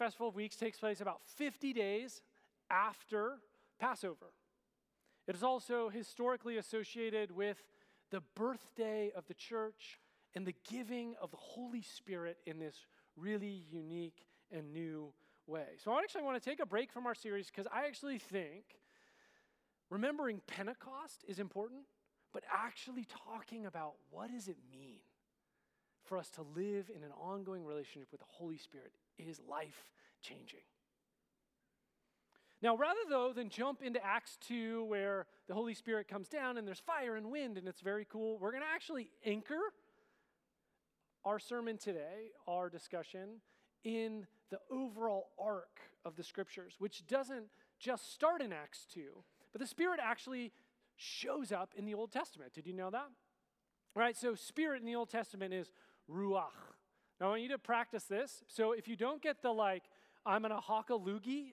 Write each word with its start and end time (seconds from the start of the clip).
Festival 0.00 0.28
of 0.28 0.34
Weeks 0.34 0.56
takes 0.56 0.78
place 0.78 1.02
about 1.02 1.20
50 1.36 1.74
days 1.74 2.22
after 2.70 3.34
Passover. 3.78 4.32
It 5.28 5.36
is 5.36 5.42
also 5.42 5.90
historically 5.90 6.56
associated 6.56 7.30
with 7.30 7.62
the 8.10 8.22
birthday 8.34 9.12
of 9.14 9.26
the 9.26 9.34
church 9.34 10.00
and 10.34 10.46
the 10.46 10.54
giving 10.70 11.16
of 11.20 11.30
the 11.30 11.36
Holy 11.36 11.82
Spirit 11.82 12.38
in 12.46 12.58
this 12.58 12.86
really 13.14 13.66
unique 13.70 14.24
and 14.50 14.72
new 14.72 15.12
way. 15.46 15.76
So 15.76 15.92
I 15.92 15.98
actually 15.98 16.22
want 16.22 16.42
to 16.42 16.48
take 16.50 16.60
a 16.60 16.66
break 16.66 16.90
from 16.90 17.06
our 17.06 17.14
series 17.14 17.48
because 17.48 17.66
I 17.70 17.86
actually 17.86 18.16
think 18.16 18.64
remembering 19.90 20.40
Pentecost 20.46 21.26
is 21.28 21.38
important, 21.38 21.82
but 22.32 22.42
actually 22.50 23.06
talking 23.26 23.66
about 23.66 23.96
what 24.10 24.32
does 24.32 24.48
it 24.48 24.56
mean 24.72 25.00
for 26.04 26.16
us 26.16 26.30
to 26.30 26.42
live 26.56 26.88
in 26.88 27.02
an 27.02 27.12
ongoing 27.20 27.66
relationship 27.66 28.08
with 28.10 28.20
the 28.20 28.26
Holy 28.30 28.56
Spirit 28.56 28.92
is 29.18 29.40
life 29.48 29.90
changing. 30.22 30.60
Now, 32.62 32.76
rather 32.76 33.00
though 33.08 33.32
than 33.32 33.48
jump 33.48 33.82
into 33.82 34.04
Acts 34.04 34.36
2 34.46 34.84
where 34.84 35.26
the 35.48 35.54
Holy 35.54 35.74
Spirit 35.74 36.08
comes 36.08 36.28
down 36.28 36.58
and 36.58 36.66
there's 36.66 36.80
fire 36.80 37.16
and 37.16 37.30
wind 37.30 37.56
and 37.56 37.66
it's 37.66 37.80
very 37.80 38.06
cool, 38.10 38.38
we're 38.38 38.50
going 38.50 38.62
to 38.62 38.68
actually 38.68 39.10
anchor 39.24 39.72
our 41.24 41.38
sermon 41.38 41.78
today, 41.78 42.32
our 42.46 42.68
discussion, 42.68 43.40
in 43.84 44.26
the 44.50 44.58
overall 44.70 45.28
arc 45.38 45.80
of 46.04 46.16
the 46.16 46.24
scriptures, 46.24 46.74
which 46.78 47.06
doesn't 47.06 47.46
just 47.78 48.12
start 48.12 48.42
in 48.42 48.52
Acts 48.52 48.86
2, 48.92 49.02
but 49.52 49.60
the 49.60 49.66
Spirit 49.66 50.00
actually 50.02 50.52
shows 50.96 51.50
up 51.50 51.72
in 51.76 51.86
the 51.86 51.94
Old 51.94 52.12
Testament. 52.12 52.52
Did 52.52 52.66
you 52.66 52.74
know 52.74 52.90
that? 52.90 53.08
All 53.96 54.02
right, 54.02 54.16
so 54.16 54.34
Spirit 54.34 54.80
in 54.80 54.86
the 54.86 54.94
Old 54.94 55.08
Testament 55.08 55.54
is 55.54 55.72
Ruach. 56.10 56.69
Now, 57.20 57.26
I 57.26 57.28
want 57.30 57.42
you 57.42 57.48
to 57.50 57.58
practice 57.58 58.04
this. 58.04 58.42
So 58.48 58.72
if 58.72 58.88
you 58.88 58.96
don't 58.96 59.22
get 59.22 59.42
the 59.42 59.52
like, 59.52 59.82
I'm 60.24 60.42
going 60.42 60.54
to 60.54 60.60
hawk 60.60 60.90
a 60.90 60.94
loogie 60.94 61.52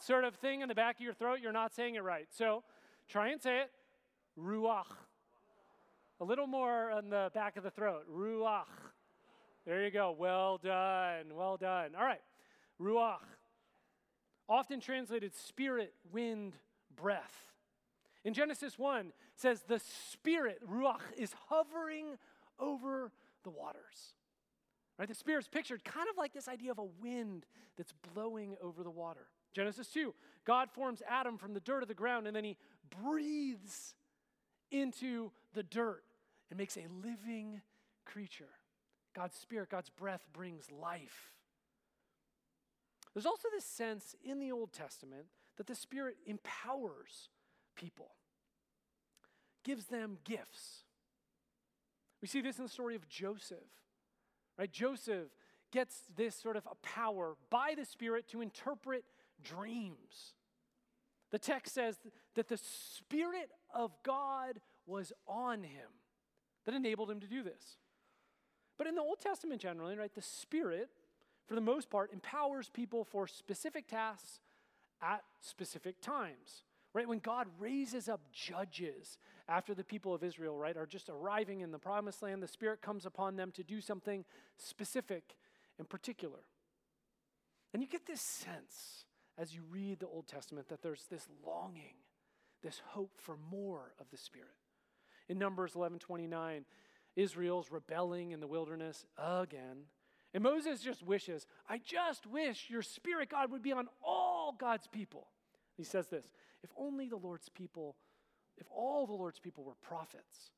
sort 0.00 0.24
of 0.24 0.36
thing 0.36 0.60
in 0.60 0.68
the 0.68 0.74
back 0.74 0.96
of 0.96 1.00
your 1.00 1.12
throat, 1.12 1.40
you're 1.42 1.52
not 1.52 1.74
saying 1.74 1.96
it 1.96 2.04
right. 2.04 2.28
So 2.30 2.62
try 3.08 3.28
and 3.28 3.42
say 3.42 3.60
it 3.60 3.70
Ruach. 4.38 4.86
A 6.20 6.24
little 6.24 6.46
more 6.46 6.90
on 6.90 7.10
the 7.10 7.30
back 7.34 7.56
of 7.56 7.64
the 7.64 7.70
throat. 7.70 8.04
Ruach. 8.12 8.66
There 9.66 9.84
you 9.84 9.90
go. 9.90 10.14
Well 10.16 10.58
done. 10.62 11.26
Well 11.34 11.56
done. 11.56 11.90
All 11.96 12.04
right. 12.04 12.22
Ruach. 12.80 13.18
Often 14.48 14.80
translated 14.80 15.34
spirit, 15.34 15.92
wind, 16.12 16.54
breath. 16.94 17.52
In 18.24 18.34
Genesis 18.34 18.78
1 18.78 19.12
says 19.36 19.62
the 19.68 19.80
spirit, 20.10 20.60
ruach, 20.68 21.00
is 21.16 21.32
hovering 21.48 22.16
over 22.58 23.12
the 23.44 23.50
waters. 23.50 24.14
Right? 24.98 25.08
The 25.08 25.14
spirit's 25.14 25.48
pictured 25.48 25.84
kind 25.84 26.08
of 26.10 26.16
like 26.16 26.32
this 26.32 26.48
idea 26.48 26.70
of 26.70 26.78
a 26.78 26.84
wind 26.84 27.46
that's 27.76 27.92
blowing 28.14 28.56
over 28.62 28.82
the 28.82 28.90
water. 28.90 29.28
Genesis 29.54 29.88
2, 29.88 30.14
God 30.44 30.70
forms 30.70 31.02
Adam 31.08 31.38
from 31.38 31.54
the 31.54 31.60
dirt 31.60 31.82
of 31.82 31.88
the 31.88 31.94
ground 31.94 32.26
and 32.26 32.34
then 32.34 32.44
he 32.44 32.56
breathes 33.02 33.94
into 34.70 35.30
the 35.54 35.62
dirt 35.62 36.02
and 36.50 36.58
makes 36.58 36.76
a 36.76 36.86
living 37.02 37.60
creature. 38.04 38.50
God's 39.14 39.36
spirit, 39.36 39.70
God's 39.70 39.90
breath 39.90 40.26
brings 40.32 40.70
life. 40.70 41.32
There's 43.14 43.26
also 43.26 43.48
this 43.52 43.64
sense 43.64 44.14
in 44.22 44.38
the 44.38 44.52
Old 44.52 44.72
Testament 44.72 45.26
that 45.56 45.66
the 45.66 45.74
Spirit 45.74 46.16
empowers 46.26 47.30
people, 47.74 48.10
gives 49.64 49.86
them 49.86 50.18
gifts. 50.24 50.84
We 52.22 52.28
see 52.28 52.40
this 52.40 52.58
in 52.58 52.64
the 52.64 52.70
story 52.70 52.94
of 52.94 53.08
Joseph. 53.08 53.58
Right? 54.58 54.70
Joseph 54.70 55.28
gets 55.70 56.02
this 56.16 56.34
sort 56.34 56.56
of 56.56 56.66
a 56.66 56.74
power 56.76 57.36
by 57.50 57.74
the 57.76 57.84
Spirit 57.84 58.28
to 58.28 58.40
interpret 58.40 59.04
dreams. 59.42 60.34
The 61.30 61.38
text 61.38 61.74
says 61.74 61.98
that 62.34 62.48
the 62.48 62.56
Spirit 62.56 63.50
of 63.72 63.92
God 64.02 64.60
was 64.86 65.12
on 65.26 65.62
him 65.62 65.88
that 66.64 66.74
enabled 66.74 67.10
him 67.10 67.20
to 67.20 67.26
do 67.26 67.42
this. 67.42 67.76
But 68.78 68.86
in 68.86 68.94
the 68.94 69.02
Old 69.02 69.20
Testament, 69.20 69.60
generally, 69.60 69.96
right, 69.96 70.14
the 70.14 70.22
Spirit, 70.22 70.88
for 71.46 71.54
the 71.54 71.60
most 71.60 71.90
part, 71.90 72.12
empowers 72.12 72.70
people 72.70 73.04
for 73.04 73.26
specific 73.26 73.88
tasks 73.88 74.40
at 75.02 75.22
specific 75.40 76.00
times. 76.00 76.62
Right? 76.94 77.08
When 77.08 77.18
God 77.18 77.46
raises 77.58 78.08
up 78.08 78.20
judges 78.32 79.18
after 79.48 79.74
the 79.74 79.84
people 79.84 80.14
of 80.14 80.24
Israel, 80.24 80.56
right, 80.56 80.76
are 80.76 80.86
just 80.86 81.08
arriving 81.08 81.60
in 81.60 81.70
the 81.70 81.78
promised 81.78 82.22
land, 82.22 82.42
the 82.42 82.48
Spirit 82.48 82.80
comes 82.80 83.06
upon 83.06 83.36
them 83.36 83.52
to 83.52 83.62
do 83.62 83.80
something 83.80 84.24
specific 84.56 85.36
and 85.78 85.88
particular. 85.88 86.40
And 87.72 87.82
you 87.82 87.88
get 87.88 88.06
this 88.06 88.22
sense 88.22 89.04
as 89.36 89.54
you 89.54 89.62
read 89.70 90.00
the 90.00 90.06
Old 90.06 90.26
Testament 90.26 90.68
that 90.68 90.82
there's 90.82 91.04
this 91.10 91.26
longing, 91.46 91.94
this 92.62 92.80
hope 92.86 93.12
for 93.18 93.36
more 93.50 93.92
of 94.00 94.10
the 94.10 94.16
Spirit. 94.16 94.48
In 95.28 95.38
Numbers 95.38 95.74
11 95.74 95.98
29, 95.98 96.64
Israel's 97.16 97.70
rebelling 97.70 98.32
in 98.32 98.40
the 98.40 98.46
wilderness 98.46 99.04
again. 99.16 99.84
And 100.34 100.42
Moses 100.42 100.80
just 100.80 101.02
wishes, 101.02 101.46
I 101.68 101.78
just 101.78 102.26
wish 102.26 102.68
your 102.68 102.82
Spirit, 102.82 103.30
God, 103.30 103.50
would 103.50 103.62
be 103.62 103.72
on 103.72 103.88
all 104.02 104.54
God's 104.58 104.86
people. 104.86 105.28
He 105.78 105.84
says 105.84 106.08
this 106.08 106.26
if 106.62 106.70
only 106.76 107.08
the 107.08 107.16
Lord's 107.16 107.48
people, 107.48 107.96
if 108.58 108.66
all 108.70 109.06
the 109.06 109.14
Lord's 109.14 109.38
people 109.38 109.64
were 109.64 109.76
prophets, 109.80 110.50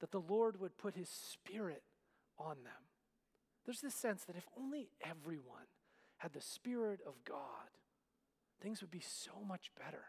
that 0.00 0.10
the 0.10 0.20
Lord 0.20 0.60
would 0.60 0.76
put 0.76 0.94
his 0.94 1.08
Spirit 1.08 1.82
on 2.38 2.56
them. 2.64 2.82
There's 3.64 3.80
this 3.80 3.94
sense 3.94 4.24
that 4.24 4.36
if 4.36 4.46
only 4.58 4.88
everyone 5.00 5.68
had 6.18 6.32
the 6.32 6.40
Spirit 6.40 7.00
of 7.06 7.14
God, 7.24 7.70
things 8.60 8.80
would 8.80 8.90
be 8.90 9.00
so 9.00 9.44
much 9.46 9.70
better. 9.82 10.04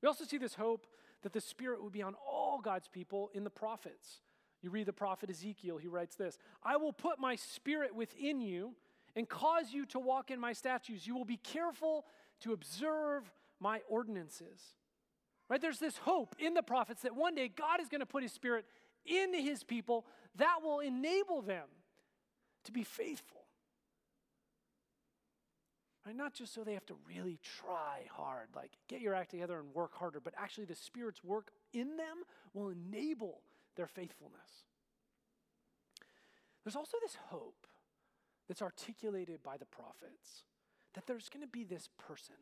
We 0.00 0.06
also 0.06 0.24
see 0.24 0.38
this 0.38 0.54
hope 0.54 0.86
that 1.22 1.32
the 1.32 1.40
Spirit 1.40 1.82
would 1.82 1.92
be 1.92 2.02
on 2.02 2.14
all 2.14 2.60
God's 2.60 2.86
people 2.86 3.30
in 3.34 3.42
the 3.42 3.50
prophets. 3.50 4.20
You 4.62 4.70
read 4.70 4.86
the 4.86 4.92
prophet 4.92 5.30
Ezekiel, 5.30 5.78
he 5.78 5.88
writes 5.88 6.14
this 6.14 6.38
I 6.62 6.76
will 6.76 6.92
put 6.92 7.18
my 7.18 7.34
Spirit 7.34 7.92
within 7.92 8.40
you 8.40 8.76
and 9.16 9.28
cause 9.28 9.72
you 9.72 9.84
to 9.86 9.98
walk 9.98 10.30
in 10.30 10.38
my 10.38 10.52
statutes. 10.52 11.08
You 11.08 11.16
will 11.16 11.24
be 11.24 11.38
careful 11.38 12.04
to 12.40 12.52
observe 12.52 13.30
my 13.60 13.80
ordinances. 13.88 14.74
Right? 15.48 15.60
There's 15.60 15.78
this 15.78 15.96
hope 15.98 16.36
in 16.38 16.54
the 16.54 16.62
prophets 16.62 17.02
that 17.02 17.16
one 17.16 17.34
day 17.34 17.48
God 17.48 17.80
is 17.80 17.88
going 17.88 18.00
to 18.00 18.06
put 18.06 18.22
his 18.22 18.32
Spirit 18.32 18.64
in 19.06 19.34
his 19.34 19.64
people 19.64 20.06
that 20.36 20.58
will 20.62 20.80
enable 20.80 21.42
them 21.42 21.66
to 22.64 22.72
be 22.72 22.84
faithful. 22.84 23.42
Right? 26.04 26.14
Not 26.14 26.34
just 26.34 26.54
so 26.54 26.64
they 26.64 26.74
have 26.74 26.86
to 26.86 26.96
really 27.08 27.38
try 27.60 28.06
hard, 28.10 28.48
like 28.54 28.72
get 28.88 29.00
your 29.00 29.14
act 29.14 29.30
together 29.30 29.58
and 29.58 29.74
work 29.74 29.94
harder, 29.94 30.20
but 30.20 30.34
actually 30.36 30.66
the 30.66 30.74
Spirit's 30.74 31.24
work 31.24 31.50
in 31.72 31.96
them 31.96 32.24
will 32.54 32.68
enable 32.68 33.40
their 33.76 33.86
faithfulness. 33.86 34.66
There's 36.64 36.76
also 36.76 36.98
this 37.02 37.16
hope 37.28 37.66
that's 38.48 38.62
articulated 38.62 39.42
by 39.42 39.56
the 39.56 39.66
prophets 39.66 40.44
that 40.98 41.06
there's 41.06 41.28
going 41.28 41.46
to 41.46 41.46
be 41.46 41.62
this 41.62 41.88
person, 42.08 42.34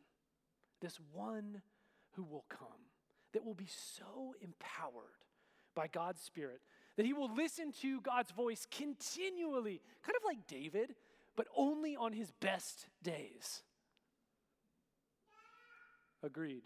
this 0.81 0.99
one 1.13 1.61
who 2.13 2.23
will 2.23 2.43
come, 2.49 2.89
that 3.33 3.45
will 3.45 3.53
be 3.53 3.67
so 3.67 4.33
empowered 4.41 5.21
by 5.75 5.85
God's 5.85 6.21
Spirit 6.21 6.59
that 6.95 7.05
he 7.05 7.13
will 7.13 7.31
listen 7.35 7.71
to 7.83 8.01
God's 8.01 8.31
voice 8.31 8.65
continually, 8.71 9.79
kind 10.03 10.15
of 10.15 10.23
like 10.25 10.47
David, 10.47 10.95
but 11.35 11.45
only 11.55 11.95
on 11.95 12.13
his 12.13 12.31
best 12.41 12.87
days. 13.03 13.61
Agreed. 16.23 16.63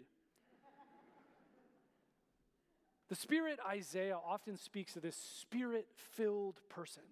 The 3.10 3.16
Spirit 3.16 3.58
Isaiah 3.68 4.16
often 4.16 4.56
speaks 4.56 4.96
of 4.96 5.02
this 5.02 5.16
spirit 5.16 5.88
filled 5.94 6.58
person. 6.70 7.02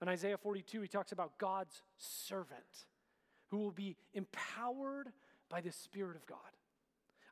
In 0.00 0.08
Isaiah 0.08 0.38
42, 0.38 0.80
he 0.80 0.88
talks 0.88 1.12
about 1.12 1.36
God's 1.36 1.82
servant 1.98 2.86
who 3.50 3.58
will 3.58 3.70
be 3.70 3.96
empowered 4.14 5.08
by 5.48 5.60
the 5.60 5.72
Spirit 5.72 6.16
of 6.16 6.26
God. 6.26 6.38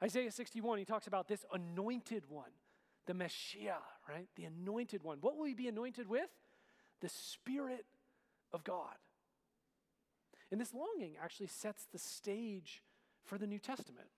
Isaiah 0.03 0.31
61, 0.31 0.79
he 0.79 0.85
talks 0.85 1.07
about 1.07 1.29
this 1.29 1.45
anointed 1.53 2.25
one, 2.29 2.51
the 3.07 3.15
Messiah, 3.15 3.81
right? 4.09 4.29
The 4.37 4.45
anointed 4.45 5.03
one. 5.03 5.19
What 5.21 5.37
will 5.37 5.45
he 5.45 5.55
be 5.55 5.69
anointed 5.69 6.09
with? 6.09 6.29
The 7.01 7.09
Spirit 7.09 7.87
of 8.53 8.65
God. 8.65 8.95
And 10.51 10.61
this 10.61 10.73
longing 10.73 11.15
actually 11.23 11.49
sets 11.49 11.87
the 11.93 11.99
stage 11.99 12.83
for 13.25 13.39
the 13.39 13.47
New 13.47 13.59
Testament. 13.59 14.09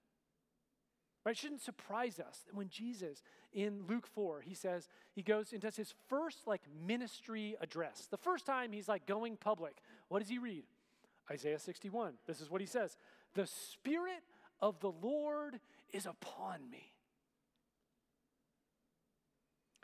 Right? 1.24 1.32
It 1.32 1.38
shouldn't 1.38 1.60
surprise 1.60 2.18
us 2.18 2.40
that 2.46 2.54
when 2.54 2.68
Jesus 2.68 3.22
in 3.52 3.82
Luke 3.88 4.06
4, 4.06 4.42
he 4.42 4.54
says, 4.54 4.88
he 5.12 5.22
goes 5.22 5.52
and 5.52 5.60
does 5.60 5.76
his 5.76 5.92
first 6.08 6.46
like 6.46 6.62
ministry 6.86 7.56
address. 7.60 8.06
The 8.10 8.16
first 8.16 8.46
time 8.46 8.72
he's 8.72 8.88
like 8.88 9.06
going 9.06 9.36
public. 9.36 9.78
What 10.08 10.20
does 10.20 10.28
he 10.28 10.38
read? 10.38 10.64
Isaiah 11.30 11.58
61. 11.58 12.14
This 12.26 12.40
is 12.40 12.50
what 12.50 12.60
he 12.60 12.66
says 12.66 12.96
The 13.34 13.46
Spirit 13.46 14.22
of 14.60 14.80
the 14.80 14.90
Lord 14.90 15.60
is 15.92 16.06
upon 16.06 16.70
me. 16.70 16.92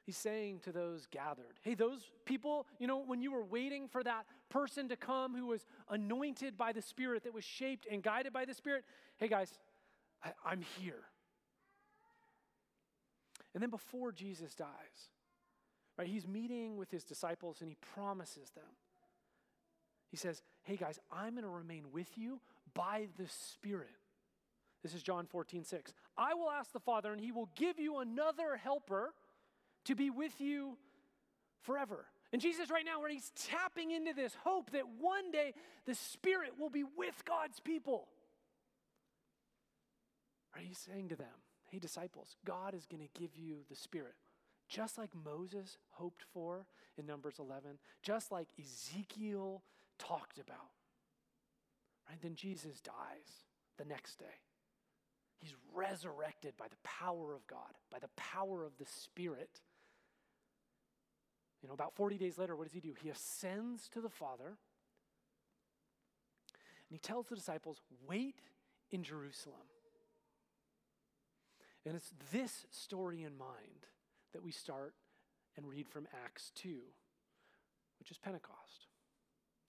He's 0.05 0.17
saying 0.17 0.61
to 0.61 0.71
those 0.71 1.09
gathered, 1.11 1.59
hey, 1.63 1.75
those 1.75 2.13
people, 2.25 2.69
you 2.79 2.87
know, 2.87 3.03
when 3.03 3.21
you 3.21 3.33
were 3.33 3.43
waiting 3.43 3.89
for 3.89 4.05
that 4.05 4.25
person 4.51 4.89
to 4.91 4.97
come 4.97 5.35
who 5.35 5.47
was 5.47 5.67
anointed 5.91 6.57
by 6.57 6.73
the 6.73 6.81
Spirit, 6.81 7.25
that 7.25 7.35
was 7.35 7.43
shaped 7.43 7.89
and 7.91 8.05
guided 8.05 8.33
by 8.33 8.45
the 8.45 8.55
Spirit, 8.55 8.85
hey, 9.17 9.27
guys, 9.27 9.59
I, 10.23 10.31
I'm 10.45 10.61
here. 10.81 11.03
And 13.53 13.61
then 13.61 13.71
before 13.71 14.13
Jesus 14.13 14.55
dies, 14.55 14.69
right, 15.99 16.07
he's 16.07 16.29
meeting 16.29 16.77
with 16.77 16.91
his 16.93 17.03
disciples 17.03 17.61
and 17.61 17.69
he 17.69 17.77
promises 17.95 18.51
them. 18.51 18.65
He 20.09 20.17
says, 20.17 20.43
hey, 20.63 20.77
guys, 20.77 20.99
I'm 21.13 21.33
going 21.33 21.45
to 21.45 21.49
remain 21.49 21.85
with 21.93 22.09
you 22.17 22.41
by 22.75 23.09
the 23.19 23.27
Spirit. 23.29 23.91
This 24.83 24.95
is 24.95 25.03
John 25.03 25.27
14, 25.27 25.65
6. 25.65 25.95
I 26.17 26.35
will 26.35 26.51
ask 26.51 26.73
the 26.73 26.81
Father, 26.81 27.13
and 27.13 27.21
he 27.21 27.33
will 27.33 27.49
give 27.57 27.79
you 27.79 27.99
another 27.99 28.57
helper 28.57 29.15
to 29.85 29.95
be 29.95 30.11
with 30.11 30.41
you 30.41 30.77
forever. 31.63 32.07
And 32.33 32.43
Jesus, 32.43 32.71
right 32.71 32.85
now, 32.85 33.01
where 33.01 33.11
he's 33.11 33.33
tapping 33.35 33.91
into 33.91 34.13
this 34.13 34.37
hope 34.45 34.71
that 34.73 34.85
one 35.01 35.31
day 35.31 35.55
the 35.87 35.95
Spirit 35.95 36.53
will 36.59 36.71
be 36.71 36.85
with 36.85 37.25
God's 37.25 37.61
people. 37.61 38.09
Right? 40.55 40.65
He's 40.67 40.79
saying 40.79 41.09
to 41.11 41.17
them, 41.17 41.27
Hey, 41.69 41.79
disciples, 41.79 42.37
God 42.45 42.75
is 42.75 42.87
going 42.87 43.03
to 43.03 43.21
give 43.21 43.37
you 43.37 43.59
the 43.69 43.77
Spirit. 43.77 44.15
Just 44.69 44.99
like 44.99 45.11
Moses 45.25 45.79
hoped 45.91 46.25
for 46.33 46.67
in 46.97 47.07
Numbers 47.07 47.37
11, 47.39 47.79
just 48.03 48.33
like 48.33 48.49
Ezekiel 48.59 49.63
talked 49.99 50.39
about. 50.39 50.71
Right? 52.09 52.21
Then 52.21 52.35
Jesus 52.35 52.81
dies 52.81 53.45
the 53.79 53.85
next 53.85 54.19
day. 54.19 54.41
He's 55.39 55.55
resurrected 55.75 56.55
by 56.57 56.69
the 56.69 56.77
power 56.83 57.35
of 57.35 57.47
God, 57.47 57.75
by 57.91 57.99
the 57.99 58.09
power 58.17 58.65
of 58.65 58.77
the 58.79 58.87
Spirit. 58.87 59.61
You 61.63 61.69
know, 61.69 61.75
about 61.75 61.95
40 61.95 62.17
days 62.17 62.39
later, 62.39 62.57
what 62.57 62.65
does 62.65 62.73
he 62.73 62.81
do? 62.81 62.95
He 63.03 63.11
ascends 63.11 63.89
to 63.91 64.01
the 64.01 64.09
Father 64.09 64.57
and 66.89 66.95
he 66.95 66.99
tells 66.99 67.27
the 67.27 67.35
disciples, 67.35 67.81
Wait 68.07 68.41
in 68.91 69.03
Jerusalem. 69.03 69.57
And 71.85 71.95
it's 71.95 72.13
this 72.33 72.67
story 72.71 73.23
in 73.23 73.37
mind 73.37 73.87
that 74.33 74.43
we 74.43 74.51
start 74.51 74.95
and 75.57 75.69
read 75.69 75.89
from 75.89 76.07
Acts 76.25 76.51
2, 76.57 76.79
which 77.99 78.11
is 78.11 78.19
Pentecost. 78.19 78.86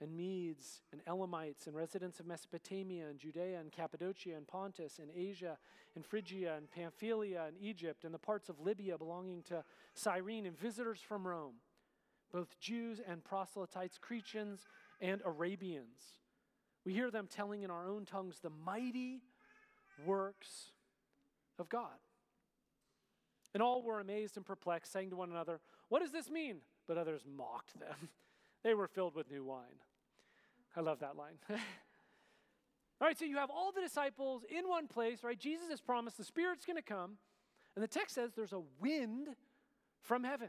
and 0.00 0.16
Medes 0.16 0.82
and 0.92 1.00
Elamites 1.06 1.66
and 1.66 1.74
residents 1.74 2.20
of 2.20 2.26
Mesopotamia 2.26 3.06
and 3.08 3.18
Judea 3.18 3.58
and 3.60 3.72
Cappadocia 3.72 4.36
and 4.36 4.46
Pontus 4.46 4.98
and 4.98 5.10
Asia 5.14 5.56
and 5.94 6.04
Phrygia 6.04 6.54
and 6.56 6.70
Pamphylia 6.70 7.44
and 7.46 7.56
Egypt 7.60 8.04
and 8.04 8.12
the 8.12 8.18
parts 8.18 8.48
of 8.48 8.60
Libya 8.60 8.98
belonging 8.98 9.42
to 9.44 9.64
Cyrene 9.94 10.46
and 10.46 10.58
visitors 10.58 11.00
from 11.00 11.26
Rome 11.26 11.54
both 12.32 12.58
Jews 12.60 13.00
and 13.06 13.24
proselytes, 13.24 13.98
Cretians 13.98 14.66
and 15.00 15.22
Arabians. 15.24 16.20
We 16.84 16.92
hear 16.92 17.10
them 17.10 17.28
telling 17.28 17.62
in 17.62 17.70
our 17.70 17.88
own 17.88 18.04
tongues 18.04 18.40
the 18.40 18.50
mighty 18.50 19.22
works 20.04 20.72
of 21.58 21.68
God. 21.68 21.98
And 23.54 23.62
all 23.62 23.82
were 23.82 24.00
amazed 24.00 24.36
and 24.36 24.44
perplexed, 24.44 24.92
saying 24.92 25.10
to 25.10 25.16
one 25.16 25.30
another, 25.30 25.60
What 25.88 26.02
does 26.02 26.12
this 26.12 26.30
mean? 26.30 26.58
But 26.86 26.98
others 26.98 27.22
mocked 27.26 27.78
them. 27.80 28.10
they 28.66 28.74
were 28.74 28.88
filled 28.88 29.14
with 29.14 29.30
new 29.30 29.44
wine. 29.44 29.78
I 30.76 30.80
love 30.80 30.98
that 30.98 31.16
line. 31.16 31.38
all 31.50 31.56
right, 33.00 33.16
so 33.16 33.24
you 33.24 33.36
have 33.36 33.48
all 33.48 33.70
the 33.70 33.80
disciples 33.80 34.44
in 34.50 34.68
one 34.68 34.88
place, 34.88 35.22
right? 35.22 35.38
Jesus 35.38 35.70
has 35.70 35.80
promised 35.80 36.18
the 36.18 36.24
Spirit's 36.24 36.66
going 36.66 36.76
to 36.76 36.82
come. 36.82 37.12
And 37.76 37.82
the 37.84 37.88
text 37.88 38.16
says 38.16 38.32
there's 38.34 38.52
a 38.52 38.62
wind 38.80 39.28
from 40.02 40.24
heaven. 40.24 40.48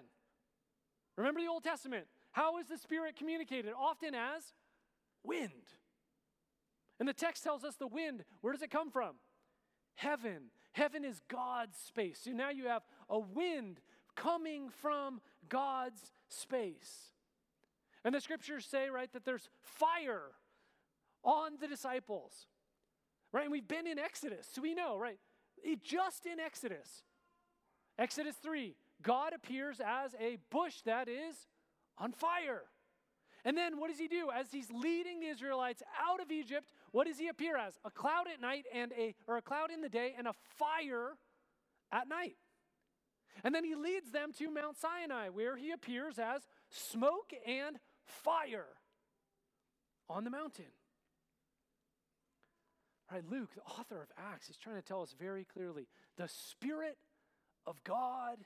Remember 1.16 1.40
the 1.40 1.48
Old 1.48 1.64
Testament. 1.64 2.08
How 2.32 2.58
is 2.58 2.66
the 2.66 2.80
Spirit 2.80 3.16
communicated? 3.16 3.72
Often 3.80 4.16
as 4.16 4.52
wind. 5.24 5.52
And 7.00 7.08
the 7.08 7.14
text 7.14 7.44
tells 7.44 7.64
us 7.64 7.76
the 7.76 7.86
wind, 7.86 8.24
where 8.42 8.52
does 8.52 8.64
it 8.64 8.72
come 8.72 8.90
from? 8.90 9.18
Heaven. 9.94 10.50
Heaven 10.72 11.06
is 11.06 11.22
God's 11.30 11.78
space. 11.78 12.22
So 12.24 12.32
now 12.32 12.50
you 12.50 12.66
have 12.66 12.82
a 13.12 13.20
wind 13.20 13.80
coming 14.16 14.70
from 14.82 15.22
God's 15.50 16.12
space. 16.30 17.12
And 18.04 18.14
the 18.14 18.22
scriptures 18.22 18.66
say, 18.66 18.90
right, 18.90 19.12
that 19.14 19.26
there's 19.26 19.50
fire 19.62 20.32
on 21.24 21.54
the 21.60 21.68
disciples. 21.68 22.48
Right? 23.34 23.44
And 23.44 23.52
we've 23.52 23.68
been 23.68 23.88
in 23.88 24.00
Exodus, 24.00 24.48
so 24.54 24.62
we 24.62 24.74
know, 24.74 24.98
right? 24.98 25.20
It, 25.64 25.84
just 25.84 26.26
in 26.26 26.40
Exodus. 26.40 27.04
Exodus 28.00 28.36
3, 28.42 28.76
God 29.02 29.34
appears 29.34 29.82
as 29.86 30.16
a 30.20 30.38
bush 30.50 30.82
that 30.86 31.08
is 31.08 31.36
on 31.98 32.12
fire. 32.12 32.64
And 33.44 33.58
then 33.58 33.80
what 33.80 33.90
does 33.90 34.00
he 34.00 34.08
do? 34.08 34.30
As 34.34 34.52
he's 34.52 34.70
leading 34.72 35.20
the 35.20 35.28
Israelites 35.28 35.82
out 36.00 36.22
of 36.22 36.32
Egypt, 36.32 36.72
what 36.92 37.08
does 37.08 37.18
he 37.18 37.28
appear 37.28 37.58
as? 37.58 37.80
A 37.86 37.92
cloud 37.92 38.26
at 38.32 38.42
night 38.42 38.66
and 38.74 38.92
a 38.98 39.16
or 39.28 39.38
a 39.38 39.42
cloud 39.42 39.72
in 39.72 39.82
the 39.82 39.90
day 39.90 40.14
and 40.18 40.28
a 40.28 40.34
fire 40.58 41.14
at 41.92 42.08
night. 42.08 42.36
And 43.44 43.54
then 43.54 43.64
he 43.64 43.76
leads 43.76 44.12
them 44.12 44.32
to 44.40 44.52
Mount 44.52 44.78
Sinai 44.78 45.30
where 45.30 45.56
he 45.56 45.72
appears 45.72 46.20
as 46.20 46.42
smoke 46.70 47.34
and 47.46 47.78
fire 48.04 48.68
on 50.10 50.24
the 50.24 50.30
mountain. 50.30 50.66
All 53.10 53.18
right, 53.18 53.30
Luke, 53.30 53.52
the 53.56 53.62
author 53.62 54.02
of 54.02 54.10
Acts, 54.18 54.50
is 54.50 54.58
trying 54.58 54.76
to 54.76 54.82
tell 54.82 55.02
us 55.02 55.16
very 55.18 55.46
clearly 55.46 55.88
the 56.18 56.28
Spirit 56.28 56.98
of 57.66 57.82
God 57.84 58.38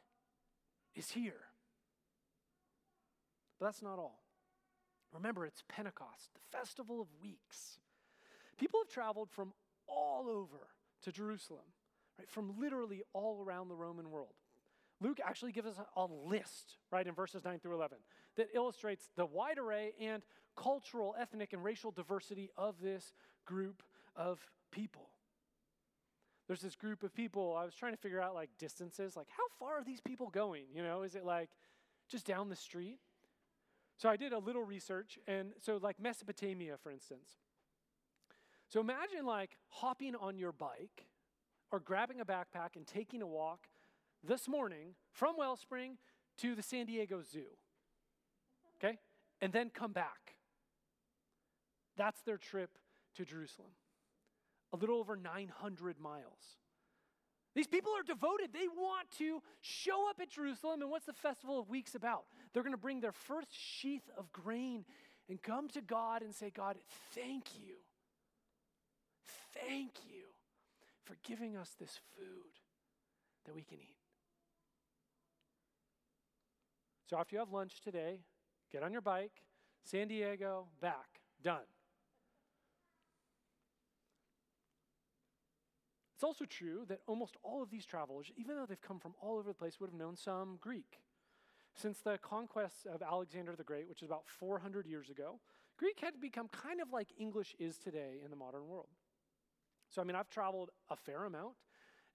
is 0.95 1.09
here. 1.09 1.41
But 3.59 3.65
that's 3.67 3.81
not 3.81 3.97
all. 3.97 4.23
Remember, 5.13 5.45
it's 5.45 5.63
Pentecost, 5.67 6.29
the 6.33 6.57
festival 6.57 7.01
of 7.01 7.07
weeks. 7.21 7.79
People 8.57 8.79
have 8.83 8.93
traveled 8.93 9.29
from 9.31 9.53
all 9.87 10.29
over 10.29 10.67
to 11.03 11.11
Jerusalem, 11.11 11.65
right? 12.17 12.29
From 12.29 12.53
literally 12.59 13.01
all 13.13 13.43
around 13.43 13.67
the 13.67 13.75
Roman 13.75 14.09
world. 14.09 14.35
Luke 15.01 15.19
actually 15.25 15.51
gives 15.51 15.67
us 15.67 15.77
a 15.97 16.05
list, 16.05 16.77
right, 16.91 17.05
in 17.05 17.13
verses 17.13 17.43
9 17.43 17.59
through 17.59 17.73
11, 17.73 17.97
that 18.37 18.47
illustrates 18.53 19.09
the 19.17 19.25
wide 19.25 19.57
array 19.57 19.93
and 19.99 20.23
cultural, 20.55 21.15
ethnic, 21.19 21.53
and 21.53 21.63
racial 21.63 21.91
diversity 21.91 22.49
of 22.55 22.75
this 22.81 23.13
group 23.45 23.83
of 24.15 24.39
people 24.71 25.09
there's 26.51 26.59
this 26.59 26.75
group 26.75 27.01
of 27.03 27.13
people. 27.13 27.55
I 27.55 27.63
was 27.63 27.73
trying 27.75 27.93
to 27.93 27.97
figure 27.97 28.19
out 28.19 28.35
like 28.35 28.49
distances, 28.57 29.15
like 29.15 29.29
how 29.29 29.43
far 29.57 29.79
are 29.79 29.85
these 29.85 30.01
people 30.01 30.29
going? 30.29 30.65
You 30.75 30.83
know, 30.83 31.03
is 31.03 31.15
it 31.15 31.23
like 31.23 31.49
just 32.09 32.27
down 32.27 32.49
the 32.49 32.57
street? 32.57 32.99
So 33.95 34.09
I 34.09 34.17
did 34.17 34.33
a 34.33 34.37
little 34.37 34.65
research, 34.65 35.17
and 35.27 35.53
so 35.61 35.79
like 35.81 35.97
Mesopotamia, 35.97 36.75
for 36.83 36.91
instance. 36.91 37.37
So 38.67 38.81
imagine 38.81 39.25
like 39.25 39.51
hopping 39.69 40.13
on 40.13 40.37
your 40.37 40.51
bike 40.51 41.05
or 41.71 41.79
grabbing 41.79 42.19
a 42.19 42.25
backpack 42.25 42.75
and 42.75 42.85
taking 42.85 43.21
a 43.21 43.27
walk 43.27 43.67
this 44.23 44.47
morning 44.47 44.95
from 45.11 45.37
Wellspring 45.37 45.97
to 46.39 46.55
the 46.55 46.63
San 46.63 46.85
Diego 46.85 47.21
Zoo. 47.21 47.45
Okay? 48.77 48.97
And 49.41 49.51
then 49.51 49.69
come 49.69 49.91
back. 49.91 50.35
That's 51.97 52.21
their 52.21 52.37
trip 52.37 52.77
to 53.15 53.25
Jerusalem 53.25 53.71
a 54.73 54.77
little 54.77 54.97
over 54.97 55.15
900 55.15 55.99
miles. 55.99 56.57
These 57.53 57.67
people 57.67 57.91
are 57.97 58.03
devoted. 58.03 58.53
They 58.53 58.67
want 58.67 59.11
to 59.17 59.41
show 59.59 60.09
up 60.09 60.21
at 60.21 60.29
Jerusalem. 60.29 60.81
And 60.81 60.89
what's 60.89 61.05
the 61.05 61.13
Festival 61.13 61.59
of 61.59 61.69
Weeks 61.69 61.95
about? 61.95 62.23
They're 62.53 62.63
going 62.63 62.73
to 62.73 62.77
bring 62.77 63.01
their 63.01 63.11
first 63.11 63.49
sheath 63.51 64.09
of 64.17 64.31
grain 64.31 64.85
and 65.27 65.41
come 65.41 65.67
to 65.69 65.81
God 65.81 66.21
and 66.21 66.33
say, 66.33 66.49
God, 66.49 66.77
thank 67.13 67.43
you. 67.61 67.75
Thank 69.67 69.91
you 70.09 70.23
for 71.03 71.17
giving 71.23 71.57
us 71.57 71.75
this 71.77 71.99
food 72.15 72.53
that 73.45 73.53
we 73.53 73.63
can 73.63 73.79
eat. 73.81 74.00
So 77.11 77.17
after 77.17 77.35
you 77.35 77.39
have 77.39 77.51
lunch 77.51 77.81
today, 77.81 78.19
get 78.71 78.83
on 78.83 78.93
your 78.93 79.01
bike, 79.01 79.43
San 79.83 80.07
Diego, 80.07 80.67
back, 80.79 81.19
done. 81.43 81.67
It's 86.15 86.23
also 86.23 86.45
true 86.45 86.85
that 86.87 87.01
almost 87.07 87.35
all 87.43 87.61
of 87.61 87.69
these 87.69 87.85
travelers, 87.85 88.31
even 88.37 88.55
though 88.55 88.65
they've 88.65 88.79
come 88.79 88.97
from 88.97 89.13
all 89.21 89.37
over 89.37 89.49
the 89.49 89.53
place, 89.53 89.77
would 89.81 89.89
have 89.89 89.99
known 89.99 90.15
some 90.15 90.57
Greek. 90.61 91.01
Since 91.75 91.99
the 91.99 92.17
conquest 92.17 92.85
of 92.85 93.01
Alexander 93.01 93.57
the 93.57 93.65
Great, 93.65 93.89
which 93.89 94.03
is 94.03 94.07
about 94.07 94.23
400 94.29 94.87
years 94.87 95.09
ago, 95.09 95.41
Greek 95.77 95.99
had 95.99 96.21
become 96.21 96.47
kind 96.47 96.79
of 96.79 96.93
like 96.93 97.09
English 97.17 97.57
is 97.59 97.77
today 97.77 98.21
in 98.23 98.29
the 98.29 98.37
modern 98.37 98.69
world. 98.69 98.87
So, 99.89 100.01
I 100.01 100.05
mean, 100.05 100.15
I've 100.15 100.29
traveled 100.29 100.69
a 100.89 100.95
fair 100.95 101.25
amount, 101.25 101.55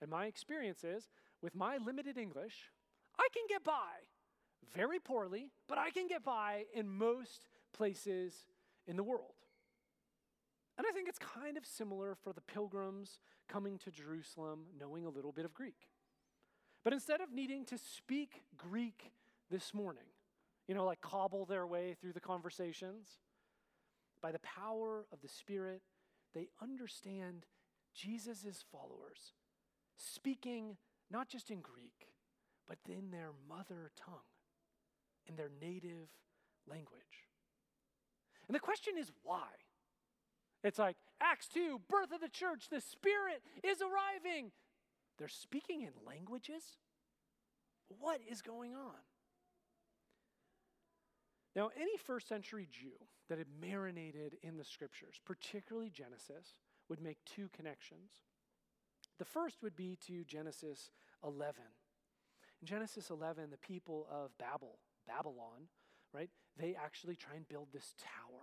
and 0.00 0.10
my 0.10 0.24
experience 0.24 0.84
is 0.84 1.10
with 1.42 1.54
my 1.54 1.76
limited 1.76 2.16
English, 2.16 2.70
I 3.18 3.28
can 3.34 3.42
get 3.46 3.62
by 3.62 4.06
very 4.74 4.98
poorly, 4.98 5.50
but 5.68 5.78
I 5.78 5.90
can 5.90 6.06
get 6.06 6.24
by 6.24 6.64
in 6.74 6.88
most 6.88 7.48
places 7.72 8.46
in 8.86 8.96
the 8.96 9.02
world. 9.02 9.32
And 10.78 10.86
I 10.86 10.92
think 10.92 11.08
it's 11.08 11.18
kind 11.18 11.56
of 11.56 11.64
similar 11.64 12.14
for 12.14 12.32
the 12.32 12.40
pilgrims 12.42 13.18
coming 13.48 13.78
to 13.78 13.90
Jerusalem 13.90 14.66
knowing 14.78 15.06
a 15.06 15.08
little 15.08 15.32
bit 15.32 15.44
of 15.44 15.54
Greek. 15.54 15.88
But 16.84 16.92
instead 16.92 17.20
of 17.20 17.32
needing 17.32 17.64
to 17.66 17.78
speak 17.78 18.42
Greek 18.56 19.12
this 19.50 19.72
morning, 19.72 20.04
you 20.68 20.74
know, 20.74 20.84
like 20.84 21.00
cobble 21.00 21.44
their 21.46 21.66
way 21.66 21.96
through 22.00 22.12
the 22.12 22.20
conversations, 22.20 23.08
by 24.20 24.32
the 24.32 24.40
power 24.40 25.06
of 25.12 25.20
the 25.22 25.28
Spirit, 25.28 25.82
they 26.34 26.48
understand 26.60 27.46
Jesus' 27.94 28.64
followers 28.70 29.32
speaking 29.96 30.76
not 31.10 31.28
just 31.28 31.50
in 31.50 31.60
Greek, 31.60 32.08
but 32.68 32.78
in 32.86 33.10
their 33.10 33.30
mother 33.48 33.90
tongue 33.96 34.35
in 35.28 35.36
their 35.36 35.50
native 35.60 36.08
language. 36.68 37.26
And 38.48 38.54
the 38.54 38.60
question 38.60 38.94
is 38.98 39.10
why? 39.22 39.48
It's 40.62 40.78
like 40.78 40.96
Acts 41.20 41.48
2, 41.48 41.80
birth 41.88 42.12
of 42.12 42.20
the 42.20 42.28
church, 42.28 42.68
the 42.70 42.80
Spirit 42.80 43.42
is 43.62 43.78
arriving. 43.80 44.50
They're 45.18 45.28
speaking 45.28 45.82
in 45.82 45.92
languages? 46.06 46.62
What 48.00 48.20
is 48.28 48.42
going 48.42 48.74
on? 48.74 48.94
Now, 51.54 51.70
any 51.80 51.96
first 51.96 52.28
century 52.28 52.68
Jew 52.70 53.06
that 53.28 53.38
had 53.38 53.46
marinated 53.60 54.36
in 54.42 54.56
the 54.56 54.64
scriptures, 54.64 55.20
particularly 55.24 55.90
Genesis, 55.90 56.58
would 56.88 57.00
make 57.00 57.18
two 57.24 57.48
connections. 57.56 58.10
The 59.18 59.24
first 59.24 59.62
would 59.62 59.74
be 59.74 59.96
to 60.06 60.24
Genesis 60.24 60.90
11. 61.24 61.62
In 62.60 62.66
Genesis 62.66 63.08
11, 63.08 63.50
the 63.50 63.56
people 63.56 64.06
of 64.10 64.36
Babel 64.38 64.78
Babylon, 65.06 65.68
right? 66.12 66.30
They 66.58 66.74
actually 66.74 67.16
try 67.16 67.34
and 67.36 67.48
build 67.48 67.68
this 67.72 67.94
tower. 67.98 68.42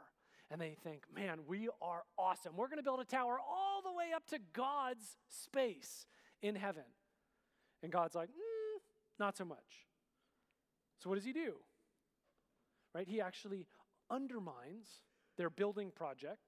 And 0.52 0.62
they 0.62 0.76
think, 0.84 1.04
man, 1.14 1.40
we 1.48 1.70
are 1.82 2.04
awesome. 2.18 2.54
We're 2.56 2.68
going 2.68 2.78
to 2.78 2.84
build 2.84 3.00
a 3.00 3.06
tower 3.06 3.38
all 3.40 3.82
the 3.84 3.92
way 3.92 4.08
up 4.16 4.26
to 4.28 4.40
God's 4.54 5.18
space 5.28 6.06
in 6.42 6.56
heaven. 6.56 6.84
And 7.82 7.92
God's 7.92 8.14
like, 8.16 8.30
mm, 8.30 8.80
not 9.20 9.36
so 9.36 9.46
much. 9.46 9.88
So 11.00 11.10
what 11.10 11.16
does 11.16 11.26
he 11.26 11.34
do? 11.34 11.56
Right? 12.94 13.08
He 13.08 13.20
actually 13.20 13.66
undermines 14.12 15.02
their 15.38 15.50
building 15.50 15.92
project 15.92 16.40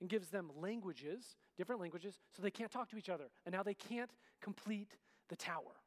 and 0.00 0.08
gives 0.08 0.28
them 0.28 0.50
languages, 0.56 1.36
different 1.56 1.80
languages, 1.80 2.20
so 2.36 2.42
they 2.42 2.50
can't 2.50 2.70
talk 2.70 2.88
to 2.90 2.96
each 2.96 3.08
other. 3.08 3.24
And 3.44 3.52
now 3.52 3.62
they 3.62 3.74
can't 3.74 4.10
complete 4.40 4.96
the 5.28 5.36
tower. 5.36 5.82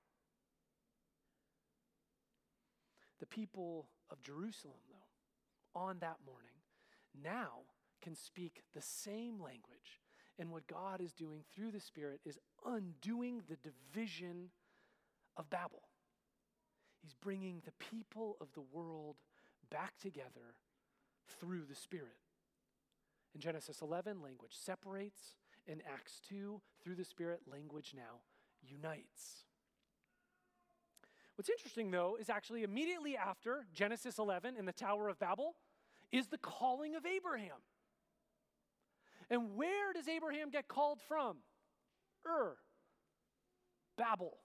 The 3.22 3.28
people 3.28 3.88
of 4.10 4.22
Jerusalem, 4.24 4.82
though, 4.90 5.80
on 5.80 6.00
that 6.00 6.18
morning, 6.26 6.60
now 7.24 7.60
can 8.02 8.16
speak 8.16 8.64
the 8.76 8.82
same 8.82 9.40
language. 9.40 10.02
And 10.40 10.52
what 10.52 10.68
God 10.68 11.02
is 11.02 11.14
doing 11.14 11.44
through 11.54 11.72
the 11.72 11.80
Spirit 11.80 12.20
is 12.26 12.40
undoing 12.66 13.44
the 13.48 13.58
division 13.58 14.50
of 15.38 15.50
Babel. 15.50 15.84
He's 17.02 17.14
bringing 17.14 17.62
the 17.64 17.74
people 17.74 18.38
of 18.42 18.48
the 18.54 18.64
world 18.74 19.18
back 19.70 19.94
together 20.00 20.56
through 21.40 21.66
the 21.70 21.76
Spirit. 21.76 22.18
In 23.36 23.40
Genesis 23.40 23.82
11, 23.82 24.22
language 24.22 24.52
separates. 24.52 25.36
In 25.68 25.82
Acts 25.94 26.20
2, 26.28 26.60
through 26.84 26.96
the 26.96 27.06
Spirit, 27.06 27.42
language 27.50 27.94
now 27.96 28.22
unites. 28.64 29.46
What's 31.42 31.50
interesting, 31.50 31.90
though, 31.90 32.20
is 32.22 32.30
actually 32.30 32.62
immediately 32.62 33.18
after 33.18 33.66
Genesis 33.74 34.20
11 34.20 34.58
in 34.58 34.66
the 34.66 34.72
Tower 34.72 35.10
of 35.10 35.18
Babel 35.18 35.56
is 36.12 36.28
the 36.28 36.38
calling 36.38 36.94
of 36.94 37.04
Abraham. 37.04 37.58
And 39.28 39.56
where 39.56 39.92
does 39.92 40.08
Abraham 40.08 40.52
get 40.52 40.68
called 40.68 41.00
from? 41.08 41.38
Ur, 42.28 42.58
Babel, 43.98 44.38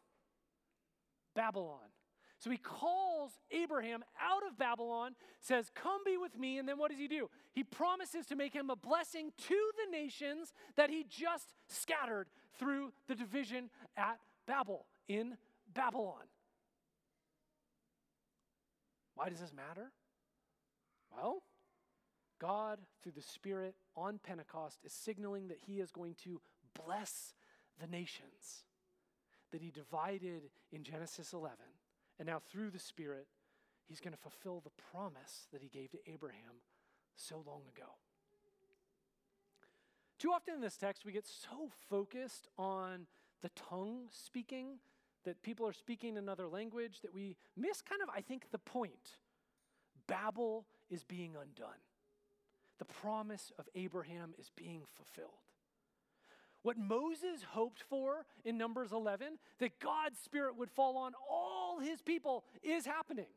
Babylon. 1.34 1.84
So 2.38 2.48
he 2.48 2.56
calls 2.56 3.32
Abraham 3.50 4.02
out 4.18 4.46
of 4.50 4.56
Babylon, 4.56 5.16
says, 5.42 5.70
Come 5.74 6.00
be 6.02 6.16
with 6.16 6.38
me. 6.38 6.56
And 6.56 6.66
then 6.66 6.78
what 6.78 6.90
does 6.90 6.98
he 6.98 7.08
do? 7.08 7.28
He 7.52 7.62
promises 7.62 8.24
to 8.28 8.36
make 8.36 8.54
him 8.54 8.70
a 8.70 8.76
blessing 8.76 9.32
to 9.48 9.70
the 9.84 9.92
nations 9.94 10.54
that 10.76 10.88
he 10.88 11.04
just 11.10 11.52
scattered 11.68 12.28
through 12.58 12.94
the 13.06 13.14
division 13.14 13.68
at 13.98 14.18
Babel, 14.46 14.86
in 15.08 15.36
Babylon. 15.74 16.24
Why 19.16 19.30
does 19.30 19.40
this 19.40 19.52
matter? 19.52 19.90
Well, 21.10 21.42
God, 22.38 22.78
through 23.02 23.12
the 23.12 23.22
Spirit 23.22 23.74
on 23.96 24.20
Pentecost, 24.22 24.78
is 24.84 24.92
signaling 24.92 25.48
that 25.48 25.58
He 25.66 25.80
is 25.80 25.90
going 25.90 26.14
to 26.24 26.40
bless 26.84 27.34
the 27.80 27.86
nations 27.86 28.64
that 29.52 29.62
He 29.62 29.70
divided 29.70 30.50
in 30.70 30.84
Genesis 30.84 31.32
11. 31.32 31.56
And 32.18 32.28
now, 32.28 32.40
through 32.50 32.70
the 32.70 32.78
Spirit, 32.78 33.26
He's 33.88 34.00
going 34.00 34.12
to 34.12 34.18
fulfill 34.18 34.60
the 34.60 34.82
promise 34.92 35.46
that 35.52 35.62
He 35.62 35.68
gave 35.68 35.90
to 35.92 35.98
Abraham 36.06 36.60
so 37.14 37.36
long 37.46 37.62
ago. 37.74 37.88
Too 40.18 40.30
often 40.30 40.54
in 40.54 40.60
this 40.60 40.76
text, 40.76 41.04
we 41.04 41.12
get 41.12 41.26
so 41.26 41.70
focused 41.88 42.48
on 42.58 43.06
the 43.42 43.50
tongue 43.50 44.08
speaking 44.10 44.78
that 45.26 45.42
people 45.42 45.66
are 45.66 45.72
speaking 45.72 46.16
another 46.16 46.48
language, 46.48 47.00
that 47.02 47.12
we 47.12 47.36
miss 47.56 47.82
kind 47.82 48.00
of, 48.00 48.08
I 48.08 48.22
think, 48.22 48.46
the 48.50 48.58
point. 48.58 49.18
Babel 50.06 50.64
is 50.88 51.04
being 51.04 51.34
undone. 51.36 51.82
The 52.78 52.84
promise 52.84 53.52
of 53.58 53.68
Abraham 53.74 54.34
is 54.38 54.50
being 54.56 54.82
fulfilled. 54.94 55.42
What 56.62 56.78
Moses 56.78 57.42
hoped 57.50 57.82
for 57.82 58.24
in 58.44 58.56
Numbers 58.56 58.92
11, 58.92 59.38
that 59.58 59.78
God's 59.78 60.18
Spirit 60.18 60.56
would 60.56 60.70
fall 60.70 60.96
on 60.96 61.12
all 61.30 61.80
his 61.80 62.02
people, 62.02 62.44
is 62.62 62.86
happening. 62.86 63.28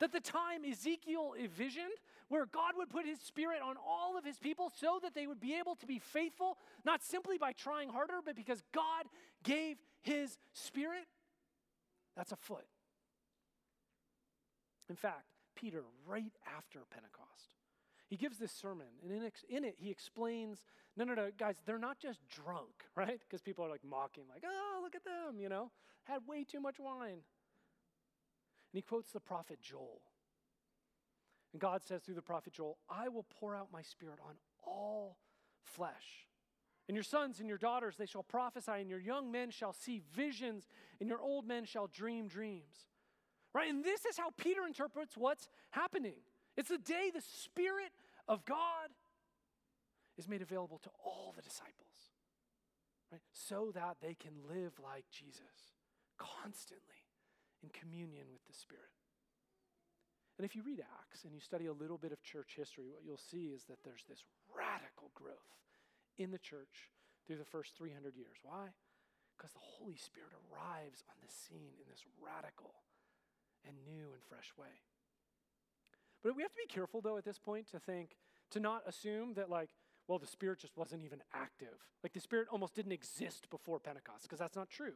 That 0.00 0.12
the 0.12 0.20
time 0.20 0.64
Ezekiel 0.64 1.34
envisioned, 1.40 1.92
where 2.28 2.46
God 2.46 2.72
would 2.76 2.90
put 2.90 3.06
his 3.06 3.20
Spirit 3.20 3.60
on 3.62 3.76
all 3.76 4.18
of 4.18 4.24
his 4.24 4.38
people 4.38 4.70
so 4.78 4.98
that 5.02 5.14
they 5.14 5.26
would 5.26 5.40
be 5.40 5.54
able 5.54 5.76
to 5.76 5.86
be 5.86 5.98
faithful, 5.98 6.58
not 6.84 7.02
simply 7.02 7.38
by 7.38 7.52
trying 7.52 7.88
harder, 7.88 8.20
but 8.24 8.36
because 8.36 8.62
God 8.72 9.04
gave 9.42 9.76
his 10.02 10.38
Spirit, 10.52 11.06
that's 12.16 12.32
a 12.32 12.36
foot. 12.36 12.66
In 14.88 14.96
fact, 14.96 15.24
Peter, 15.54 15.84
right 16.06 16.32
after 16.56 16.80
Pentecost, 16.90 17.54
he 18.08 18.16
gives 18.16 18.38
this 18.38 18.52
sermon, 18.52 18.86
and 19.02 19.12
in, 19.12 19.24
ex- 19.24 19.44
in 19.48 19.64
it, 19.64 19.74
he 19.78 19.90
explains 19.90 20.64
no, 20.98 21.04
no, 21.04 21.14
no, 21.14 21.30
guys, 21.38 21.54
they're 21.64 21.78
not 21.78 22.00
just 22.00 22.18
drunk, 22.28 22.72
right? 22.96 23.20
Because 23.20 23.40
people 23.40 23.64
are 23.64 23.70
like 23.70 23.84
mocking, 23.84 24.24
like, 24.28 24.42
oh, 24.44 24.80
look 24.82 24.96
at 24.96 25.04
them, 25.04 25.40
you 25.40 25.48
know, 25.48 25.70
had 26.04 26.22
way 26.26 26.44
too 26.44 26.60
much 26.60 26.76
wine. 26.80 27.12
And 27.12 27.22
he 28.72 28.82
quotes 28.82 29.12
the 29.12 29.20
prophet 29.20 29.60
Joel. 29.62 30.02
And 31.52 31.60
God 31.60 31.82
says 31.82 32.02
through 32.02 32.14
the 32.14 32.22
prophet 32.22 32.52
Joel, 32.52 32.78
I 32.90 33.08
will 33.08 33.26
pour 33.40 33.54
out 33.54 33.68
my 33.72 33.82
spirit 33.82 34.18
on 34.26 34.34
all 34.66 35.18
flesh. 35.62 36.26
And 36.88 36.94
your 36.94 37.04
sons 37.04 37.40
and 37.40 37.48
your 37.48 37.58
daughters, 37.58 37.96
they 37.96 38.06
shall 38.06 38.22
prophesy, 38.22 38.72
and 38.76 38.88
your 38.88 38.98
young 38.98 39.30
men 39.30 39.50
shall 39.50 39.74
see 39.74 40.00
visions, 40.14 40.66
and 41.00 41.08
your 41.08 41.20
old 41.20 41.46
men 41.46 41.64
shall 41.64 41.86
dream 41.86 42.28
dreams. 42.28 42.86
Right? 43.54 43.70
And 43.70 43.84
this 43.84 44.04
is 44.06 44.16
how 44.16 44.30
Peter 44.36 44.66
interprets 44.66 45.16
what's 45.16 45.48
happening. 45.70 46.14
It's 46.56 46.70
the 46.70 46.78
day 46.78 47.10
the 47.12 47.20
Spirit 47.20 47.92
of 48.26 48.44
God 48.44 48.90
is 50.16 50.28
made 50.28 50.42
available 50.42 50.78
to 50.82 50.90
all 51.04 51.32
the 51.36 51.42
disciples, 51.42 52.12
right? 53.12 53.22
So 53.32 53.70
that 53.74 53.98
they 54.02 54.14
can 54.14 54.32
live 54.48 54.72
like 54.82 55.04
Jesus 55.10 55.76
constantly 56.18 57.06
in 57.62 57.68
communion 57.70 58.26
with 58.32 58.44
the 58.46 58.52
Spirit. 58.52 58.97
And 60.38 60.44
if 60.44 60.54
you 60.54 60.62
read 60.62 60.80
Acts 61.02 61.24
and 61.24 61.34
you 61.34 61.40
study 61.40 61.66
a 61.66 61.72
little 61.72 61.98
bit 61.98 62.12
of 62.12 62.22
church 62.22 62.54
history, 62.56 62.86
what 62.86 63.02
you'll 63.04 63.18
see 63.18 63.50
is 63.50 63.64
that 63.64 63.82
there's 63.82 64.04
this 64.08 64.22
radical 64.54 65.10
growth 65.14 65.58
in 66.16 66.30
the 66.30 66.38
church 66.38 66.94
through 67.26 67.36
the 67.36 67.44
first 67.44 67.76
300 67.76 68.14
years. 68.14 68.38
Why? 68.42 68.70
Because 69.36 69.52
the 69.52 69.66
Holy 69.82 69.96
Spirit 69.96 70.30
arrives 70.46 71.02
on 71.10 71.16
the 71.20 71.30
scene 71.30 71.74
in 71.82 71.90
this 71.90 72.06
radical 72.22 72.86
and 73.66 73.74
new 73.84 74.14
and 74.14 74.22
fresh 74.28 74.54
way. 74.56 74.86
But 76.22 76.36
we 76.36 76.42
have 76.42 76.52
to 76.52 76.62
be 76.66 76.72
careful, 76.72 77.00
though, 77.00 77.18
at 77.18 77.24
this 77.24 77.38
point 77.38 77.70
to 77.70 77.80
think, 77.80 78.16
to 78.50 78.60
not 78.60 78.82
assume 78.86 79.34
that, 79.34 79.50
like, 79.50 79.70
well, 80.06 80.18
the 80.18 80.26
Spirit 80.26 80.58
just 80.58 80.76
wasn't 80.76 81.04
even 81.04 81.20
active. 81.34 81.84
Like 82.02 82.14
the 82.14 82.20
Spirit 82.20 82.48
almost 82.50 82.74
didn't 82.74 82.92
exist 82.92 83.50
before 83.50 83.78
Pentecost, 83.78 84.22
because 84.22 84.38
that's 84.38 84.56
not 84.56 84.70
true, 84.70 84.94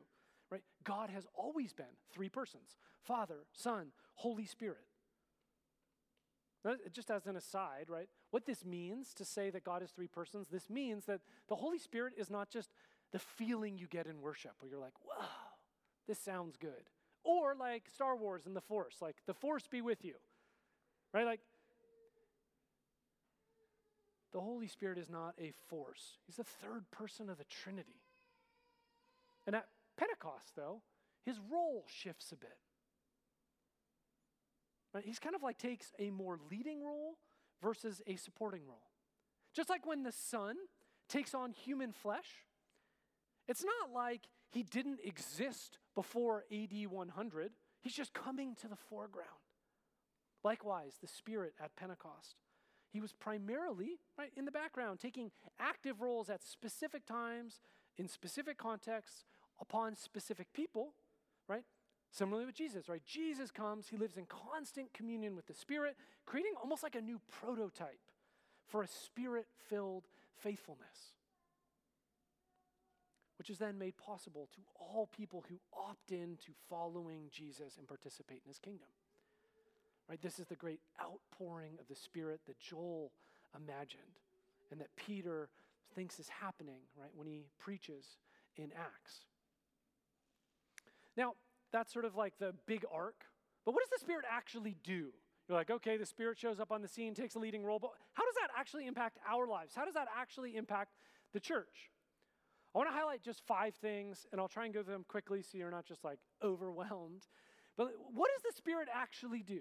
right? 0.51 0.63
God 0.85 1.11
has 1.11 1.27
always 1.37 1.73
been 1.73 1.99
three 2.13 2.31
persons 2.31 2.77
Father, 3.03 3.45
Son, 3.53 3.89
Holy 4.15 4.47
Spirit. 4.47 4.87
Just 6.93 7.11
as 7.11 7.27
an 7.27 7.37
aside, 7.37 7.87
right? 7.89 8.09
What 8.31 8.47
this 8.47 8.65
means 8.65 9.13
to 9.15 9.25
say 9.25 9.51
that 9.51 9.65
God 9.65 9.83
is 9.83 9.91
three 9.91 10.07
persons, 10.07 10.47
this 10.49 10.71
means 10.71 11.07
that 11.07 11.21
the 11.49 11.57
Holy 11.57 11.79
Spirit 11.79 12.15
is 12.17 12.31
not 12.31 12.51
just 12.51 12.71
the 13.11 13.19
feeling 13.19 13.77
you 13.77 13.87
get 13.89 14.07
in 14.07 14.21
worship 14.21 14.53
where 14.61 14.71
you're 14.71 14.81
like, 14.81 14.95
whoa, 15.05 15.25
this 16.07 16.19
sounds 16.19 16.57
good. 16.57 16.89
Or 17.25 17.55
like 17.55 17.89
Star 17.93 18.17
Wars 18.17 18.47
and 18.47 18.55
the 18.55 18.61
Force, 18.61 18.97
like 19.01 19.17
the 19.27 19.35
Force 19.35 19.67
be 19.67 19.81
with 19.81 20.05
you, 20.05 20.15
right? 21.13 21.27
Like 21.27 21.41
the 24.33 24.41
Holy 24.41 24.67
Spirit 24.67 24.99
is 24.99 25.11
not 25.11 25.35
a 25.41 25.53
force, 25.69 26.19
He's 26.27 26.37
the 26.37 26.45
third 26.45 26.91
person 26.91 27.29
of 27.29 27.39
the 27.39 27.45
Trinity. 27.45 28.01
And 29.47 29.57
at 29.57 29.67
Pentecost, 29.97 30.53
though, 30.57 30.83
his 31.25 31.39
role 31.51 31.85
shifts 31.89 32.33
a 32.33 32.37
bit. 32.37 32.57
He's 35.01 35.19
kind 35.19 35.35
of 35.35 35.43
like 35.43 35.59
takes 35.59 35.93
a 35.99 36.11
more 36.11 36.39
leading 36.51 36.85
role 36.85 37.17
versus 37.63 38.03
a 38.07 38.17
supporting 38.17 38.63
role. 38.67 38.91
Just 39.55 39.71
like 39.71 39.87
when 39.87 40.03
the 40.03 40.13
Son 40.13 40.57
takes 41.09 41.35
on 41.35 41.53
human 41.53 41.93
flesh, 41.93 42.47
it's 43.49 43.65
not 43.65 43.95
like 43.95 44.29
he 44.51 44.63
didn't 44.63 45.01
exist 45.05 45.79
before 45.95 46.45
AD 46.53 46.87
100, 46.89 47.53
he's 47.81 47.95
just 47.95 48.13
coming 48.13 48.55
to 48.61 48.69
the 48.69 48.77
foreground. 48.77 49.29
Likewise, 50.45 50.95
the 51.01 51.07
Spirit 51.07 51.55
at 51.63 51.77
Pentecost. 51.77 52.37
He 52.93 53.01
was 53.01 53.13
primarily 53.13 54.01
right 54.19 54.33
in 54.37 54.45
the 54.45 54.51
background, 54.51 55.01
taking 55.01 55.31
active 55.59 56.01
roles 56.03 56.29
at 56.29 56.43
specific 56.43 57.07
times, 57.07 57.61
in 57.97 58.09
specific 58.09 58.59
contexts, 58.59 59.25
upon 59.61 59.95
specific 59.95 60.53
people, 60.53 60.93
right? 61.49 61.65
Similarly 62.13 62.45
with 62.45 62.55
Jesus, 62.55 62.91
right? 62.91 63.03
Jesus 63.07 63.51
comes, 63.51 63.89
he 63.89 63.97
lives 63.97 64.19
in 64.19 64.27
constant 64.27 64.93
communion 64.93 65.35
with 65.35 65.47
the 65.47 65.55
Spirit, 65.55 65.97
creating 66.27 66.53
almost 66.63 66.83
like 66.83 66.95
a 66.95 67.01
new 67.01 67.19
prototype 67.41 67.99
for 68.69 68.83
a 68.83 68.87
spirit 68.87 69.47
filled 69.71 70.05
faithfulness, 70.43 71.15
which 73.39 73.49
is 73.49 73.57
then 73.57 73.79
made 73.79 73.97
possible 73.97 74.49
to 74.55 74.61
all 74.79 75.09
people 75.11 75.43
who 75.49 75.57
opt 75.73 76.13
in 76.13 76.37
to 76.45 76.53
following 76.69 77.29
Jesus 77.31 77.79
and 77.79 77.89
participate 77.89 78.43
in 78.45 78.49
his 78.49 78.59
kingdom. 78.59 78.89
Right? 80.07 80.21
This 80.21 80.39
is 80.39 80.47
the 80.47 80.57
great 80.57 80.81
outpouring 81.01 81.79
of 81.81 81.89
the 81.89 81.97
Spirit 81.97 82.41
that 82.47 82.61
Joel 82.61 83.13
imagined 83.57 84.21
and 84.71 84.79
that 84.81 84.95
Peter 84.97 85.49
thinks 85.95 86.19
is 86.19 86.29
happening, 86.29 86.81
right, 86.99 87.11
when 87.15 87.27
he 87.27 87.47
preaches 87.59 88.19
in 88.57 88.71
Acts. 88.77 89.25
Now, 91.17 91.35
that's 91.73 91.93
sort 91.93 92.05
of 92.05 92.15
like 92.15 92.35
the 92.39 92.55
big 92.67 92.85
arc. 92.93 93.25
But 93.65 93.73
what 93.73 93.83
does 93.83 93.99
the 93.99 94.05
Spirit 94.05 94.25
actually 94.31 94.77
do? 94.83 95.09
You're 95.49 95.59
like, 95.59 95.71
okay, 95.71 95.97
the 95.97 96.07
Spirit 96.07 96.39
shows 96.39 96.61
up 96.61 96.71
on 96.71 96.83
the 96.83 96.89
scene, 96.89 97.15
takes 97.15 97.35
a 97.35 97.39
leading 97.39 97.65
role, 97.65 97.79
but 97.79 97.91
how 98.13 98.25
does 98.25 98.35
that 98.35 98.49
actually 98.57 98.87
impact 98.87 99.19
our 99.29 99.47
lives? 99.47 99.75
How 99.75 99.85
does 99.85 99.95
that 99.95 100.09
actually 100.17 100.57
impact 100.57 100.95
the 101.33 101.41
church? 101.41 101.91
I 102.75 102.79
want 102.79 102.89
to 102.89 102.95
highlight 102.95 103.23
just 103.23 103.43
five 103.47 103.75
things, 103.75 104.27
and 104.33 104.41
I'll 104.41 104.49
try 104.49 104.65
and 104.65 104.73
go 104.73 104.83
through 104.83 104.95
them 104.95 105.05
quickly 105.07 105.43
so 105.43 105.59
you're 105.59 105.71
not 105.71 105.85
just 105.85 106.05
like 106.05 106.19
overwhelmed. 106.43 107.27
But 107.77 107.93
what 108.15 108.31
does 108.35 108.43
the 108.43 108.57
Spirit 108.57 108.89
actually 108.93 109.43
do? 109.43 109.61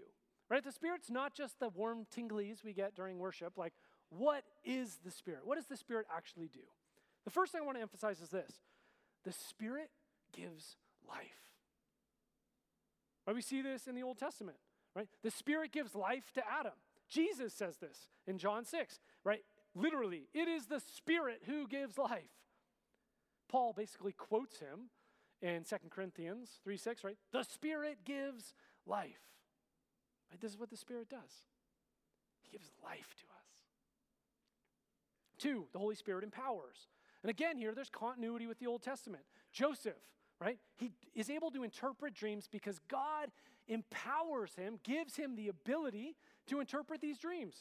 Right? 0.49 0.63
The 0.63 0.71
Spirit's 0.71 1.09
not 1.09 1.33
just 1.33 1.59
the 1.59 1.69
warm 1.69 2.05
tinglies 2.13 2.63
we 2.63 2.73
get 2.73 2.95
during 2.95 3.19
worship. 3.19 3.57
Like, 3.57 3.73
what 4.09 4.43
is 4.65 4.99
the 5.03 5.11
Spirit? 5.11 5.41
What 5.45 5.55
does 5.55 5.67
the 5.67 5.77
Spirit 5.77 6.05
actually 6.15 6.49
do? 6.49 6.59
The 7.23 7.31
first 7.31 7.51
thing 7.51 7.61
I 7.61 7.65
want 7.65 7.77
to 7.77 7.81
emphasize 7.81 8.19
is 8.21 8.29
this 8.29 8.51
the 9.23 9.31
Spirit 9.31 9.89
gives 10.33 10.77
life. 11.07 11.50
Right? 13.25 13.35
We 13.35 13.41
see 13.41 13.61
this 13.61 13.87
in 13.87 13.95
the 13.95 14.03
Old 14.03 14.17
Testament, 14.17 14.57
right? 14.95 15.07
The 15.23 15.31
Spirit 15.31 15.71
gives 15.71 15.95
life 15.95 16.31
to 16.33 16.43
Adam. 16.47 16.73
Jesus 17.09 17.53
says 17.53 17.77
this 17.77 18.07
in 18.25 18.37
John 18.37 18.65
6, 18.65 18.99
right? 19.23 19.43
Literally, 19.75 20.27
it 20.33 20.47
is 20.47 20.65
the 20.65 20.79
Spirit 20.79 21.41
who 21.45 21.67
gives 21.67 21.97
life. 21.97 22.31
Paul 23.49 23.73
basically 23.73 24.13
quotes 24.13 24.59
him 24.59 24.89
in 25.41 25.63
2 25.63 25.75
Corinthians 25.89 26.59
3 26.63 26.77
6, 26.77 27.03
right? 27.03 27.17
The 27.31 27.43
Spirit 27.43 27.99
gives 28.05 28.53
life. 28.85 29.21
Right? 30.31 30.39
This 30.39 30.51
is 30.51 30.57
what 30.57 30.69
the 30.69 30.77
Spirit 30.77 31.09
does. 31.09 31.47
He 32.41 32.49
gives 32.57 32.71
life 32.83 33.13
to 33.17 33.23
us. 33.23 33.41
Two, 35.37 35.65
the 35.73 35.79
Holy 35.79 35.95
Spirit 35.95 36.23
empowers. 36.23 36.87
And 37.23 37.29
again, 37.29 37.57
here 37.57 37.73
there's 37.73 37.89
continuity 37.89 38.47
with 38.47 38.59
the 38.59 38.67
Old 38.67 38.81
Testament. 38.81 39.23
Joseph, 39.51 39.93
right? 40.41 40.57
He 40.77 40.91
is 41.13 41.29
able 41.29 41.51
to 41.51 41.63
interpret 41.63 42.15
dreams 42.15 42.49
because 42.51 42.79
God 42.89 43.29
empowers 43.67 44.55
him, 44.55 44.79
gives 44.83 45.15
him 45.15 45.35
the 45.35 45.47
ability 45.47 46.15
to 46.47 46.59
interpret 46.59 46.99
these 46.99 47.19
dreams. 47.19 47.55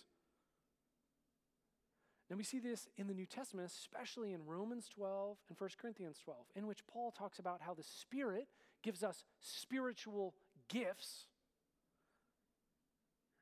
And 2.31 2.39
we 2.39 2.45
see 2.45 2.61
this 2.61 2.89
in 2.97 3.07
the 3.07 3.15
New 3.15 3.27
Testament, 3.27 3.71
especially 3.71 4.33
in 4.33 4.47
Romans 4.47 4.89
12 4.89 5.37
and 5.49 5.59
1 5.61 5.71
Corinthians 5.81 6.19
12, 6.25 6.39
in 6.57 6.67
which 6.67 6.87
Paul 6.87 7.11
talks 7.11 7.39
about 7.39 7.61
how 7.61 7.75
the 7.75 7.83
Spirit 7.83 8.49
gives 8.83 9.03
us 9.03 9.25
spiritual 9.41 10.35
gifts. 10.69 11.27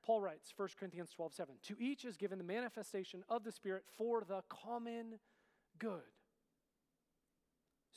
Paul 0.04 0.22
writes, 0.22 0.54
1 0.56 0.68
Corinthians 0.80 1.10
12, 1.14 1.34
7, 1.34 1.54
to 1.64 1.76
each 1.78 2.06
is 2.06 2.16
given 2.16 2.38
the 2.38 2.44
manifestation 2.44 3.22
of 3.28 3.44
the 3.44 3.52
Spirit 3.52 3.84
for 3.98 4.22
the 4.26 4.42
common 4.48 5.18
good. 5.78 6.00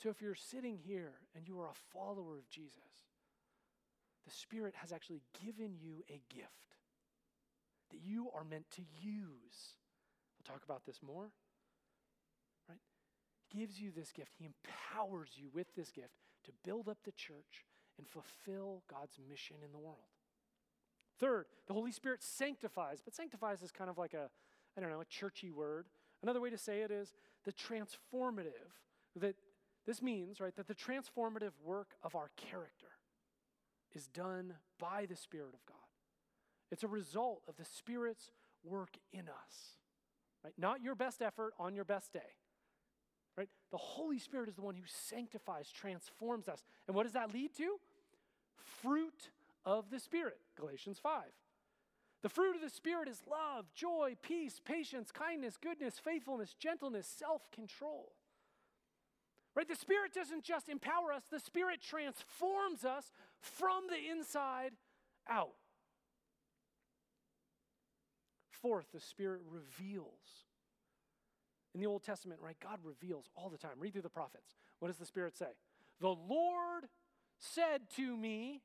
So 0.02 0.10
if 0.10 0.20
you're 0.20 0.34
sitting 0.34 0.78
here 0.84 1.12
and 1.36 1.46
you 1.46 1.60
are 1.60 1.66
a 1.66 1.96
follower 1.96 2.36
of 2.36 2.48
Jesus, 2.50 3.06
the 4.24 4.32
Spirit 4.32 4.74
has 4.78 4.92
actually 4.92 5.22
given 5.44 5.76
you 5.80 6.02
a 6.08 6.20
gift 6.34 6.76
that 7.92 8.00
you 8.02 8.28
are 8.34 8.42
meant 8.42 8.68
to 8.72 8.82
use. 9.00 9.76
We'll 10.36 10.54
talk 10.54 10.64
about 10.64 10.84
this 10.86 10.98
more. 11.06 11.30
Right? 12.68 12.80
He 13.48 13.60
gives 13.60 13.80
you 13.80 13.92
this 13.92 14.10
gift. 14.10 14.32
He 14.36 14.46
empowers 14.46 15.30
you 15.36 15.50
with 15.54 15.72
this 15.76 15.92
gift 15.92 16.14
to 16.46 16.52
build 16.64 16.88
up 16.88 16.98
the 17.04 17.12
church 17.12 17.64
and 17.96 18.08
fulfill 18.08 18.82
God's 18.90 19.20
mission 19.28 19.56
in 19.64 19.70
the 19.70 19.78
world. 19.78 19.98
Third, 21.20 21.46
the 21.68 21.74
Holy 21.74 21.92
Spirit 21.92 22.24
sanctifies, 22.24 23.00
but 23.04 23.14
sanctifies 23.14 23.62
is 23.62 23.70
kind 23.70 23.90
of 23.90 23.98
like 23.98 24.14
a, 24.14 24.30
I 24.76 24.80
don't 24.80 24.90
know, 24.90 25.00
a 25.00 25.04
churchy 25.04 25.52
word. 25.52 25.86
Another 26.24 26.40
way 26.40 26.50
to 26.50 26.58
say 26.58 26.80
it 26.80 26.90
is 26.90 27.12
the 27.44 27.52
transformative, 27.52 28.72
that 29.14 29.36
this 29.86 30.02
means, 30.02 30.40
right, 30.40 30.54
that 30.56 30.68
the 30.68 30.74
transformative 30.74 31.52
work 31.64 31.96
of 32.02 32.14
our 32.14 32.30
character 32.36 32.88
is 33.94 34.06
done 34.08 34.54
by 34.78 35.06
the 35.06 35.16
Spirit 35.16 35.54
of 35.54 35.66
God. 35.66 35.76
It's 36.70 36.84
a 36.84 36.88
result 36.88 37.42
of 37.48 37.56
the 37.56 37.64
Spirit's 37.64 38.30
work 38.64 38.96
in 39.12 39.28
us, 39.28 39.76
right? 40.44 40.54
Not 40.56 40.82
your 40.82 40.94
best 40.94 41.20
effort 41.20 41.52
on 41.58 41.74
your 41.74 41.84
best 41.84 42.12
day, 42.12 42.20
right? 43.36 43.48
The 43.70 43.76
Holy 43.76 44.18
Spirit 44.18 44.48
is 44.48 44.54
the 44.54 44.62
one 44.62 44.76
who 44.76 44.84
sanctifies, 44.86 45.70
transforms 45.70 46.48
us. 46.48 46.64
And 46.86 46.96
what 46.96 47.02
does 47.02 47.12
that 47.12 47.32
lead 47.34 47.54
to? 47.56 47.76
Fruit 48.80 49.30
of 49.64 49.90
the 49.90 49.98
Spirit, 49.98 50.38
Galatians 50.56 50.98
5. 51.02 51.24
The 52.22 52.28
fruit 52.28 52.54
of 52.54 52.62
the 52.62 52.70
Spirit 52.70 53.08
is 53.08 53.20
love, 53.28 53.66
joy, 53.74 54.16
peace, 54.22 54.60
patience, 54.64 55.10
kindness, 55.10 55.56
goodness, 55.60 55.98
faithfulness, 55.98 56.54
gentleness, 56.54 57.06
self 57.06 57.50
control. 57.50 58.12
Right? 59.54 59.68
The 59.68 59.76
Spirit 59.76 60.14
doesn't 60.14 60.44
just 60.44 60.68
empower 60.68 61.12
us, 61.12 61.24
the 61.30 61.40
Spirit 61.40 61.80
transforms 61.82 62.84
us 62.84 63.12
from 63.40 63.84
the 63.88 64.10
inside 64.10 64.72
out. 65.28 65.54
Fourth, 68.50 68.86
the 68.94 69.00
Spirit 69.00 69.42
reveals. 69.50 70.46
In 71.74 71.80
the 71.80 71.86
Old 71.86 72.04
Testament, 72.04 72.40
right, 72.42 72.56
God 72.62 72.78
reveals 72.84 73.26
all 73.34 73.48
the 73.48 73.58
time. 73.58 73.72
Read 73.78 73.92
through 73.92 74.02
the 74.02 74.08
prophets. 74.08 74.54
What 74.78 74.88
does 74.88 74.98
the 74.98 75.06
Spirit 75.06 75.36
say? 75.36 75.46
The 76.00 76.08
Lord 76.08 76.84
said 77.38 77.82
to 77.96 78.16
me, 78.16 78.60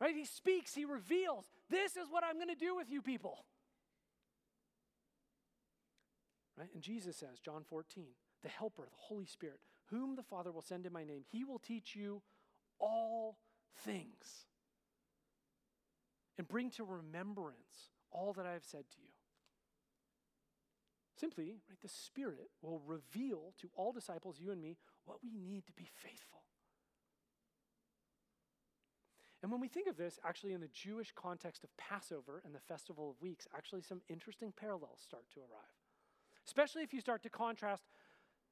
right? 0.00 0.14
He 0.14 0.24
speaks, 0.24 0.74
He 0.74 0.84
reveals, 0.84 1.46
this 1.70 1.96
is 1.96 2.08
what 2.10 2.24
I'm 2.24 2.36
going 2.36 2.48
to 2.48 2.54
do 2.54 2.76
with 2.76 2.90
you 2.90 3.02
people. 3.02 3.44
Right? 6.56 6.68
And 6.72 6.82
Jesus 6.82 7.16
says, 7.16 7.38
John 7.44 7.64
14, 7.68 8.04
the 8.42 8.48
Helper, 8.48 8.84
the 8.84 8.96
Holy 8.96 9.26
Spirit, 9.26 9.60
whom 9.90 10.16
the 10.16 10.22
Father 10.22 10.52
will 10.52 10.62
send 10.62 10.86
in 10.86 10.92
my 10.92 11.04
name, 11.04 11.24
he 11.30 11.44
will 11.44 11.58
teach 11.58 11.94
you 11.94 12.22
all 12.78 13.38
things 13.84 14.46
and 16.38 16.48
bring 16.48 16.70
to 16.70 16.84
remembrance 16.84 17.90
all 18.10 18.32
that 18.34 18.46
I 18.46 18.52
have 18.52 18.64
said 18.64 18.84
to 18.90 18.96
you. 19.02 19.08
Simply, 21.18 21.56
right, 21.68 21.80
the 21.80 21.88
Spirit 21.88 22.50
will 22.60 22.82
reveal 22.86 23.54
to 23.60 23.70
all 23.74 23.92
disciples, 23.92 24.36
you 24.38 24.50
and 24.50 24.60
me, 24.60 24.76
what 25.06 25.18
we 25.22 25.30
need 25.32 25.66
to 25.66 25.72
be 25.72 25.88
faithful. 26.02 26.42
And 29.42 29.52
when 29.52 29.60
we 29.60 29.68
think 29.68 29.86
of 29.86 29.96
this, 29.96 30.18
actually, 30.24 30.52
in 30.52 30.60
the 30.60 30.68
Jewish 30.68 31.12
context 31.14 31.62
of 31.64 31.74
Passover 31.76 32.42
and 32.44 32.54
the 32.54 32.60
Festival 32.60 33.10
of 33.10 33.22
Weeks, 33.22 33.46
actually, 33.56 33.82
some 33.82 34.02
interesting 34.08 34.52
parallels 34.58 34.98
start 35.00 35.24
to 35.34 35.40
arrive. 35.40 35.76
Especially 36.46 36.82
if 36.82 36.92
you 36.92 37.00
start 37.00 37.22
to 37.22 37.30
contrast, 37.30 37.84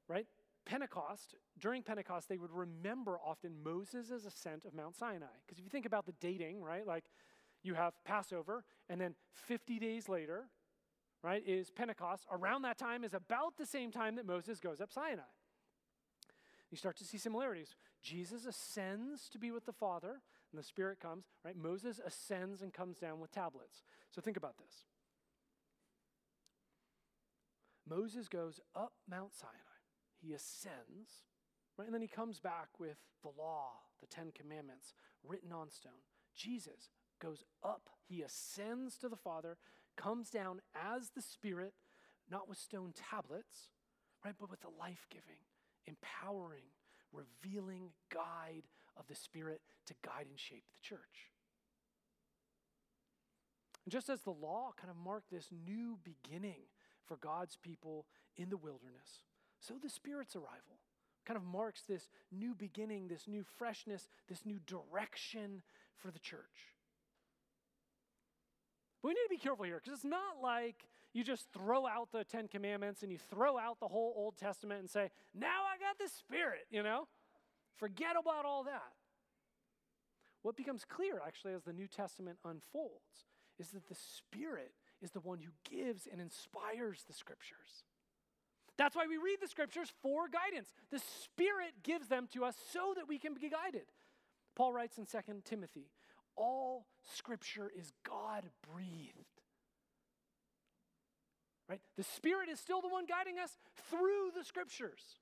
right? 0.09 0.27
Pentecost, 0.67 1.35
during 1.59 1.83
Pentecost, 1.83 2.29
they 2.29 2.39
would 2.39 2.53
remember 2.53 3.19
often 3.19 3.63
Moses' 3.63 4.25
ascent 4.25 4.65
of 4.65 4.75
Mount 4.75 4.97
Sinai. 4.97 5.27
Because 5.45 5.59
if 5.59 5.65
you 5.65 5.71
think 5.71 5.87
about 5.87 6.07
the 6.07 6.15
dating, 6.21 6.63
right, 6.63 6.87
like 6.87 7.05
you 7.63 7.75
have 7.75 7.93
Passover, 8.05 8.65
and 8.89 9.01
then 9.01 9.15
50 9.33 9.79
days 9.79 10.09
later, 10.09 10.45
right, 11.23 11.43
is 11.47 11.71
Pentecost. 11.71 12.27
Around 12.31 12.63
that 12.63 12.79
time 12.79 13.05
is 13.05 13.15
about 13.15 13.57
the 13.57 13.67
same 13.67 13.91
time 13.91 14.17
that 14.17 14.27
Moses 14.27 14.61
goes 14.61 14.81
up 14.81 14.93
Sinai. 14.93 15.23
You 16.71 16.77
start 16.77 16.97
to 16.97 17.05
see 17.05 17.19
similarities. 17.19 17.77
Jesus 18.03 18.47
ascends 18.47 19.29
to 19.31 19.39
be 19.39 19.51
with 19.51 19.65
the 19.65 19.73
Father, 19.73 20.21
and 20.51 20.59
the 20.59 20.63
Spirit 20.67 20.99
comes, 21.01 21.25
right? 21.45 21.57
Moses 21.57 22.01
ascends 22.05 22.63
and 22.63 22.73
comes 22.73 22.99
down 22.99 23.21
with 23.21 23.31
tablets. 23.31 23.83
So 24.11 24.21
think 24.21 24.37
about 24.37 24.57
this. 24.59 24.85
Moses 27.89 28.29
goes 28.29 28.61
up 28.75 28.93
Mount 29.09 29.35
Sinai, 29.35 29.53
he 30.25 30.33
ascends, 30.33 31.25
right? 31.77 31.87
And 31.87 31.95
then 31.95 32.03
he 32.03 32.09
comes 32.09 32.41
back 32.41 32.69
with 32.79 32.97
the 33.23 33.31
law, 33.37 33.71
the 34.01 34.07
Ten 34.07 34.33
Commandments 34.35 34.95
written 35.23 35.53
on 35.53 35.71
stone. 35.71 35.93
Jesus 36.35 36.91
goes 37.21 37.45
up, 37.63 37.91
he 38.07 38.23
ascends 38.23 38.97
to 38.99 39.09
the 39.09 39.17
Father, 39.17 39.57
comes 39.97 40.31
down 40.31 40.61
as 40.75 41.11
the 41.11 41.23
Spirit, 41.23 41.75
not 42.31 42.49
with 42.49 42.59
stone 42.59 42.93
tablets, 43.11 43.69
right, 44.25 44.35
but 44.39 44.51
with 44.51 44.61
the 44.61 44.69
life 44.81 45.07
giving, 45.11 45.43
empowering, 45.87 46.65
revealing 47.13 47.91
guide 48.13 48.65
of 48.97 49.07
the 49.07 49.15
Spirit 49.15 49.61
to 49.87 49.95
guide 50.05 50.27
and 50.29 50.39
shape 50.39 50.65
the 50.73 50.89
church. 50.89 51.31
And 53.85 53.93
just 53.93 54.09
as 54.09 54.23
the 54.23 54.31
law 54.31 54.73
kind 54.77 54.91
of 54.91 54.97
marked 54.97 55.31
this 55.31 55.51
new 55.53 55.99
beginning 56.03 56.63
for 57.05 57.17
God's 57.17 57.57
people 57.57 58.07
in 58.37 58.49
the 58.49 58.57
wilderness, 58.57 59.21
so 59.67 59.75
the 59.83 59.89
Spirit's 59.89 60.37
arrival 60.37 60.79
kind 61.25 61.39
of 61.39 61.45
marks 61.45 61.83
this 61.89 62.11
new 62.31 62.55
beginning, 62.55 63.09
this 63.09 63.27
new 63.27 63.43
freshness, 63.57 64.09
this 64.29 64.45
new 64.45 64.59
direction 64.67 65.63
for 65.97 66.11
the 66.11 66.19
church. 66.19 66.75
But 69.01 69.09
we 69.09 69.15
need 69.15 69.25
to 69.25 69.31
be 69.31 69.39
careful 69.39 69.65
here 69.65 69.81
because 69.83 69.99
it's 69.99 70.05
not 70.05 70.43
like 70.43 70.87
you 71.15 71.25
just 71.25 71.47
throw 71.53 71.87
out 71.87 72.09
the 72.13 72.25
Ten 72.25 72.47
Commandments 72.49 73.03
and 73.03 73.11
you 73.11 73.19
throw 73.19 73.59
out 73.59 73.81
the 73.81 73.89
whole 73.89 74.13
Old 74.17 74.37
Testament 74.37 74.81
and 74.81 74.91
say, 74.91 75.11
now 75.35 75.63
I 75.65 75.79
got 75.79 75.99
the 75.99 76.11
Spirit, 76.11 76.67
you 76.71 76.83
know? 76.83 77.07
Forget 77.79 78.17
about 78.21 78.45
all 78.45 78.65
that. 78.65 78.93
What 80.43 80.57
becomes 80.57 80.85
clear, 80.85 81.23
actually, 81.27 81.55
as 81.55 81.63
the 81.63 81.73
New 81.73 81.87
Testament 81.87 82.39
unfolds, 82.45 83.25
is 83.59 83.69
that 83.69 83.89
the 83.89 83.95
Spirit 83.95 84.73
is 85.01 85.13
the 85.13 85.21
one 85.21 85.39
who 85.39 85.53
gives 85.69 86.07
and 86.11 86.21
inspires 86.21 87.05
the 87.07 87.15
Scriptures. 87.15 87.85
That's 88.77 88.97
why 88.97 89.07
we 89.09 89.17
read 89.17 89.39
the 89.41 89.49
Scriptures 89.49 89.93
for 90.03 90.29
guidance. 90.29 90.73
The 90.91 91.01
Spirit 91.23 91.83
gives 91.83 92.09
them 92.09 92.29
to 92.33 92.45
us 92.45 92.57
so 92.73 92.95
that 92.97 93.09
we 93.09 93.19
can 93.19 93.35
be 93.35 93.49
guided. 93.49 93.87
Paul 94.57 94.73
writes 94.73 94.99
in 94.99 95.07
2 95.07 95.19
Timothy 95.45 95.91
all 96.37 96.87
scripture 97.15 97.71
is 97.77 97.93
God 98.09 98.45
breathed. 98.73 99.41
Right? 101.69 101.81
The 101.97 102.03
Spirit 102.03 102.49
is 102.49 102.61
still 102.61 102.81
the 102.81 102.89
one 102.89 103.07
guiding 103.07 103.39
us 103.39 103.57
through 103.89 104.33
the 104.37 104.45
scriptures. 104.45 105.19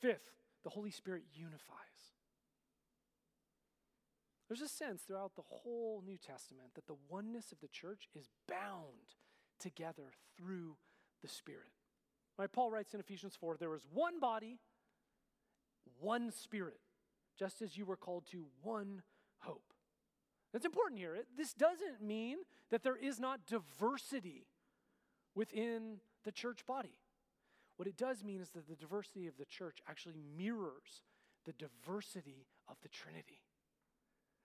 Fifth, 0.00 0.32
the 0.64 0.70
Holy 0.70 0.90
Spirit 0.90 1.22
unifies. 1.32 1.78
There's 4.48 4.60
a 4.60 4.68
sense 4.68 5.02
throughout 5.02 5.36
the 5.36 5.42
whole 5.46 6.02
New 6.04 6.18
Testament 6.18 6.70
that 6.74 6.86
the 6.86 6.96
oneness 7.08 7.52
of 7.52 7.60
the 7.60 7.68
church 7.68 8.08
is 8.14 8.28
bound 8.48 9.16
together 9.58 10.12
through 10.36 10.76
the 11.24 11.32
Spirit. 11.32 11.72
Right? 12.38 12.52
Paul 12.52 12.70
writes 12.70 12.92
in 12.94 13.00
Ephesians 13.00 13.34
4 13.40 13.56
there 13.56 13.74
is 13.74 13.86
one 13.92 14.20
body, 14.20 14.58
one 16.00 16.30
Spirit 16.30 16.80
just 17.38 17.62
as 17.62 17.76
you 17.76 17.84
were 17.84 17.96
called 17.96 18.26
to 18.30 18.44
one 18.62 19.02
hope. 19.40 19.72
That's 20.52 20.64
important 20.64 21.00
here. 21.00 21.16
This 21.36 21.52
doesn't 21.52 22.00
mean 22.00 22.38
that 22.70 22.82
there 22.82 22.96
is 22.96 23.18
not 23.18 23.46
diversity 23.46 24.46
within 25.34 25.98
the 26.24 26.30
church 26.30 26.64
body. 26.64 26.96
What 27.76 27.88
it 27.88 27.96
does 27.96 28.22
mean 28.22 28.40
is 28.40 28.50
that 28.50 28.68
the 28.68 28.76
diversity 28.76 29.26
of 29.26 29.36
the 29.36 29.44
church 29.44 29.78
actually 29.88 30.22
mirrors 30.36 31.02
the 31.44 31.54
diversity 31.54 32.46
of 32.68 32.76
the 32.82 32.88
Trinity. 32.88 33.42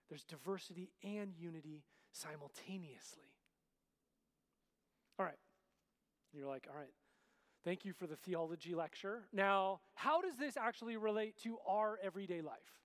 There's 0.08 0.24
diversity 0.24 0.90
and 1.04 1.32
unity 1.38 1.84
simultaneously. 2.12 3.30
All 5.18 5.24
right. 5.24 5.38
You're 6.32 6.48
like, 6.48 6.66
all 6.70 6.78
right, 6.78 6.92
thank 7.64 7.84
you 7.84 7.92
for 7.92 8.06
the 8.06 8.16
theology 8.16 8.74
lecture. 8.74 9.22
Now, 9.32 9.80
how 9.94 10.20
does 10.20 10.36
this 10.36 10.56
actually 10.56 10.96
relate 10.96 11.36
to 11.42 11.58
our 11.66 11.98
everyday 12.02 12.40
life? 12.40 12.80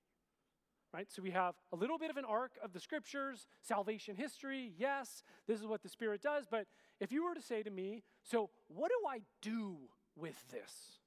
right? 0.96 1.12
So 1.12 1.22
we 1.22 1.32
have 1.32 1.56
a 1.74 1.76
little 1.76 1.98
bit 1.98 2.10
of 2.10 2.16
an 2.16 2.24
arc 2.24 2.54
of 2.64 2.72
the 2.72 2.80
scriptures, 2.80 3.48
salvation 3.62 4.16
history. 4.16 4.72
Yes, 4.78 5.24
this 5.46 5.60
is 5.60 5.68
what 5.68 5.84
the 5.84 5.90
Spirit 5.90 6.22
does. 6.22 6.46
But 6.50 6.68
if 7.02 7.12
you 7.12 7.26
were 7.26 7.36
to 7.36 7.42
say 7.42 7.64
to 7.64 7.70
me, 7.70 8.04
so 8.24 8.50
what 8.70 8.90
do 8.90 9.08
I 9.10 9.20
do 9.42 9.76
with 10.16 10.42
this? 10.50 11.00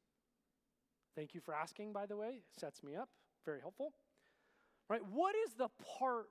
Thank 1.17 1.35
you 1.35 1.41
for 1.41 1.55
asking, 1.55 1.95
by 1.95 2.05
the 2.05 2.17
way. 2.17 2.43
Sets 2.61 2.83
me 2.83 2.97
up. 2.97 3.09
Very 3.47 3.61
helpful. 3.61 3.93
Right? 4.91 5.01
What 5.11 5.35
is 5.47 5.55
the 5.55 5.69
part 5.99 6.27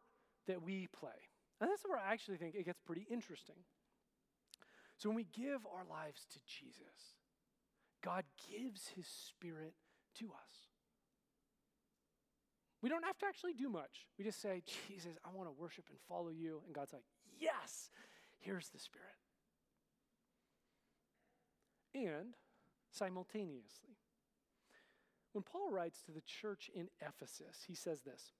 that 0.45 0.61
we 0.61 0.87
play? 0.97 1.09
And 1.59 1.69
that's 1.69 1.83
where 1.83 1.97
I 1.97 2.13
actually 2.13 2.37
think 2.37 2.53
it 2.53 2.63
gets 2.63 2.79
pretty 2.79 3.07
interesting. 3.09 3.55
So 4.97 5.09
when 5.09 5.15
we 5.15 5.27
give 5.31 5.65
our 5.65 5.85
lives 5.89 6.25
to 6.33 6.39
Jesus, 6.45 7.15
God 8.03 8.23
gives 8.49 8.89
his 8.95 9.07
spirit 9.07 9.73
to 10.19 10.25
us. 10.25 10.67
We 12.81 12.89
don't 12.89 13.05
have 13.05 13.17
to 13.19 13.25
actually 13.25 13.53
do 13.53 13.69
much. 13.69 14.07
We 14.17 14.25
just 14.25 14.41
say, 14.41 14.61
Jesus, 14.87 15.13
I 15.25 15.29
want 15.35 15.49
to 15.49 15.53
worship 15.59 15.85
and 15.89 15.97
follow 16.07 16.29
you. 16.29 16.61
And 16.65 16.75
God's 16.75 16.93
like, 16.93 17.03
yes, 17.39 17.89
here's 18.39 18.69
the 18.69 18.79
Spirit. 18.79 19.07
And 21.95 22.35
simultaneously, 22.91 23.97
when 25.33 25.43
Paul 25.43 25.71
writes 25.71 26.01
to 26.01 26.11
the 26.11 26.21
church 26.21 26.69
in 26.73 26.87
Ephesus, 27.01 27.63
he 27.67 27.73
says 27.73 28.01
this 28.01 28.31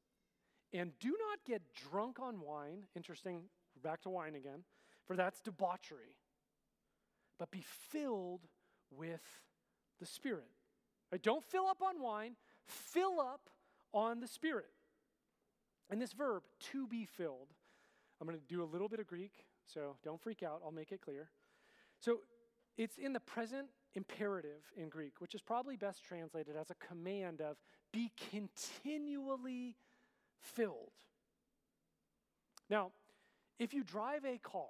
And 0.72 0.92
do 1.00 1.10
not 1.10 1.40
get 1.46 1.62
drunk 1.90 2.20
on 2.20 2.42
wine. 2.42 2.84
Interesting, 2.96 3.44
back 3.84 4.02
to 4.02 4.10
wine 4.10 4.36
again, 4.36 4.64
for 5.06 5.16
that's 5.16 5.42
debauchery. 5.42 6.16
But 7.40 7.52
be 7.52 7.64
filled 7.90 8.42
with 8.92 9.22
the 10.00 10.06
Spirit. 10.06 10.50
Right? 11.12 11.22
Don't 11.22 11.44
fill 11.44 11.68
up 11.68 11.82
on 11.82 12.02
wine, 12.02 12.36
fill 12.66 13.20
up 13.20 13.50
on 13.94 14.20
the 14.20 14.28
Spirit. 14.28 14.70
And 15.90 16.02
this 16.02 16.14
verb, 16.14 16.44
to 16.72 16.88
be 16.88 17.06
filled, 17.06 17.48
I'm 18.20 18.28
going 18.28 18.40
to 18.40 18.46
do 18.48 18.64
a 18.64 18.66
little 18.66 18.90
bit 18.90 19.00
of 19.00 19.08
Greek, 19.08 19.46
so 19.66 19.96
don't 20.04 20.22
freak 20.22 20.44
out, 20.44 20.62
I'll 20.66 20.72
make 20.72 20.92
it 20.92 21.02
clear. 21.02 21.30
So 22.00 22.20
it's 22.78 22.98
in 22.98 23.14
the 23.14 23.20
present 23.20 23.68
imperative 23.96 24.62
in 24.76 24.90
Greek, 24.90 25.14
which 25.20 25.34
is 25.34 25.42
probably 25.42 25.78
best 25.78 26.04
translated 26.04 26.56
as 26.56 26.70
a 26.70 26.76
command 26.76 27.42
of 27.42 27.58
be 27.94 28.12
continually 28.32 29.76
filled. 30.40 30.92
Now, 32.70 32.92
if 33.60 33.74
you 33.74 33.84
drive 33.84 34.26
a 34.26 34.38
car, 34.38 34.66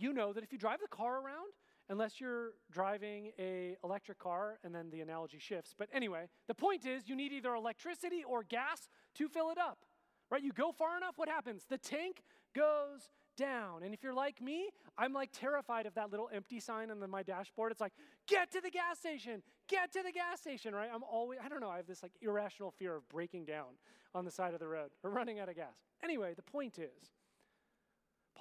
you 0.00 0.12
know 0.12 0.32
that 0.32 0.42
if 0.44 0.52
you 0.52 0.58
drive 0.58 0.80
the 0.80 0.88
car 0.88 1.20
around, 1.22 1.52
unless 1.88 2.20
you're 2.20 2.52
driving 2.70 3.32
a 3.38 3.76
electric 3.84 4.18
car 4.18 4.58
and 4.64 4.74
then 4.74 4.88
the 4.90 5.00
analogy 5.00 5.38
shifts 5.38 5.74
but 5.76 5.88
anyway 5.92 6.28
the 6.46 6.54
point 6.54 6.86
is 6.86 7.08
you 7.08 7.16
need 7.16 7.32
either 7.32 7.54
electricity 7.54 8.22
or 8.22 8.44
gas 8.44 8.88
to 9.14 9.28
fill 9.28 9.50
it 9.50 9.58
up 9.58 9.78
right? 10.32 10.42
You 10.42 10.52
go 10.52 10.72
far 10.72 10.96
enough 10.96 11.12
what 11.16 11.28
happens? 11.28 11.64
The 11.68 11.78
tank 11.78 12.22
goes 12.54 13.10
down 13.36 13.82
and 13.82 13.94
if 13.94 14.02
you're 14.02 14.12
like 14.12 14.42
me 14.42 14.68
i'm 14.98 15.14
like 15.14 15.30
terrified 15.32 15.86
of 15.86 15.94
that 15.94 16.10
little 16.10 16.28
empty 16.34 16.60
sign 16.60 16.90
on 16.90 17.00
the, 17.00 17.06
my 17.06 17.22
dashboard. 17.22 17.72
It's 17.72 17.80
like 17.80 17.94
get 18.26 18.50
to 18.52 18.60
the 18.60 18.70
gas 18.70 18.98
station! 18.98 19.42
Get 19.68 19.90
to 19.92 20.02
the 20.02 20.12
gas 20.12 20.40
station! 20.40 20.74
Right? 20.74 20.90
I'm 20.92 21.02
always 21.02 21.38
i 21.42 21.48
don't 21.48 21.60
know 21.60 21.70
i 21.70 21.78
have 21.78 21.86
this 21.86 22.02
like 22.02 22.12
irrational 22.20 22.70
fear 22.70 22.94
of 22.96 23.08
breaking 23.08 23.46
down 23.46 23.78
on 24.14 24.26
the 24.26 24.30
side 24.30 24.52
of 24.52 24.60
the 24.60 24.68
road 24.68 24.90
or 25.02 25.10
running 25.10 25.38
out 25.38 25.48
of 25.48 25.56
gas. 25.56 25.82
Anyway 26.02 26.34
the 26.34 26.42
point 26.42 26.78
is 26.78 27.10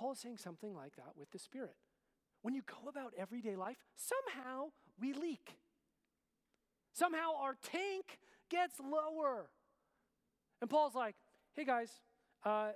paul 0.01 0.13
is 0.13 0.19
saying 0.19 0.37
something 0.37 0.73
like 0.75 0.95
that 0.95 1.13
with 1.15 1.29
the 1.31 1.39
spirit 1.39 1.75
when 2.41 2.55
you 2.55 2.61
go 2.65 2.89
about 2.89 3.13
everyday 3.17 3.55
life, 3.55 3.77
somehow 3.95 4.71
we 4.99 5.13
leak. 5.13 5.57
Somehow 6.93 7.35
our 7.39 7.55
tank 7.71 8.19
gets 8.49 8.79
lower. 8.79 9.49
And 10.59 10.69
Paul's 10.69 10.95
like, 10.95 11.15
hey 11.53 11.65
guys, 11.65 11.89
uh, 12.43 12.71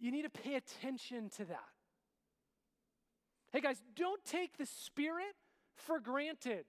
You 0.00 0.10
need 0.10 0.22
to 0.22 0.30
pay 0.30 0.54
attention 0.54 1.28
to 1.36 1.44
that. 1.44 1.68
Hey 3.52 3.60
guys, 3.60 3.82
don't 3.94 4.24
take 4.24 4.56
the 4.56 4.64
Spirit 4.66 5.34
for 5.74 6.00
granted. 6.00 6.64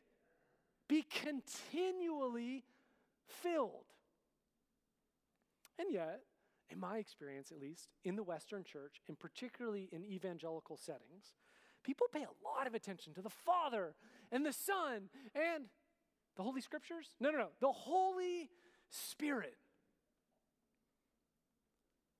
Be 0.89 1.05
continually 1.09 2.65
filled. 3.41 3.85
And 5.79 5.93
yet, 5.93 6.21
in 6.71 6.79
my 6.79 6.97
experience 6.97 7.51
at 7.51 7.59
least, 7.59 7.89
in 8.03 8.15
the 8.15 8.23
Western 8.23 8.63
church, 8.63 9.01
and 9.07 9.19
particularly 9.19 9.89
in 9.91 10.05
evangelical 10.05 10.77
settings, 10.77 11.33
people 11.83 12.07
pay 12.11 12.23
a 12.23 12.47
lot 12.47 12.67
of 12.67 12.73
attention 12.73 13.13
to 13.13 13.21
the 13.21 13.29
Father 13.29 13.95
and 14.31 14.45
the 14.45 14.53
Son 14.53 15.09
and 15.35 15.65
the 16.35 16.43
Holy 16.43 16.61
Scriptures? 16.61 17.09
No, 17.19 17.31
no, 17.31 17.37
no. 17.37 17.47
The 17.59 17.71
Holy 17.71 18.49
Spirit. 18.89 19.57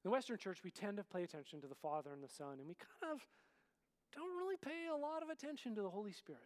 In 0.03 0.09
the 0.09 0.11
Western 0.11 0.37
church, 0.37 0.59
we 0.63 0.71
tend 0.71 0.97
to 0.97 1.03
pay 1.03 1.23
attention 1.23 1.61
to 1.61 1.67
the 1.67 1.75
Father 1.75 2.11
and 2.11 2.23
the 2.23 2.29
Son, 2.29 2.59
and 2.59 2.67
we 2.67 2.75
kind 2.75 3.13
of 3.13 3.21
don't 4.13 4.37
really 4.37 4.57
pay 4.57 4.87
a 4.91 4.95
lot 4.95 5.23
of 5.23 5.29
attention 5.29 5.75
to 5.75 5.81
the 5.81 5.89
Holy 5.89 6.11
Spirit. 6.11 6.41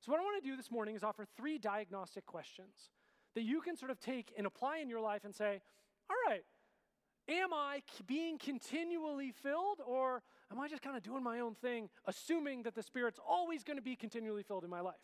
So, 0.00 0.12
what 0.12 0.20
I 0.20 0.24
want 0.24 0.42
to 0.42 0.48
do 0.48 0.56
this 0.56 0.70
morning 0.70 0.96
is 0.96 1.02
offer 1.02 1.24
three 1.36 1.56
diagnostic 1.56 2.26
questions 2.26 2.90
that 3.34 3.42
you 3.42 3.60
can 3.60 3.76
sort 3.76 3.90
of 3.90 4.00
take 4.00 4.32
and 4.36 4.46
apply 4.46 4.78
in 4.78 4.88
your 4.88 5.00
life 5.00 5.24
and 5.24 5.34
say, 5.34 5.60
all 6.10 6.16
right, 6.28 6.42
am 7.28 7.52
I 7.52 7.82
being 8.06 8.38
continually 8.38 9.32
filled, 9.32 9.80
or 9.86 10.22
am 10.50 10.60
I 10.60 10.68
just 10.68 10.82
kind 10.82 10.96
of 10.96 11.02
doing 11.02 11.22
my 11.22 11.40
own 11.40 11.54
thing, 11.54 11.88
assuming 12.06 12.62
that 12.62 12.74
the 12.74 12.82
Spirit's 12.82 13.18
always 13.26 13.64
going 13.64 13.76
to 13.78 13.82
be 13.82 13.96
continually 13.96 14.42
filled 14.42 14.64
in 14.64 14.70
my 14.70 14.80
life? 14.80 14.94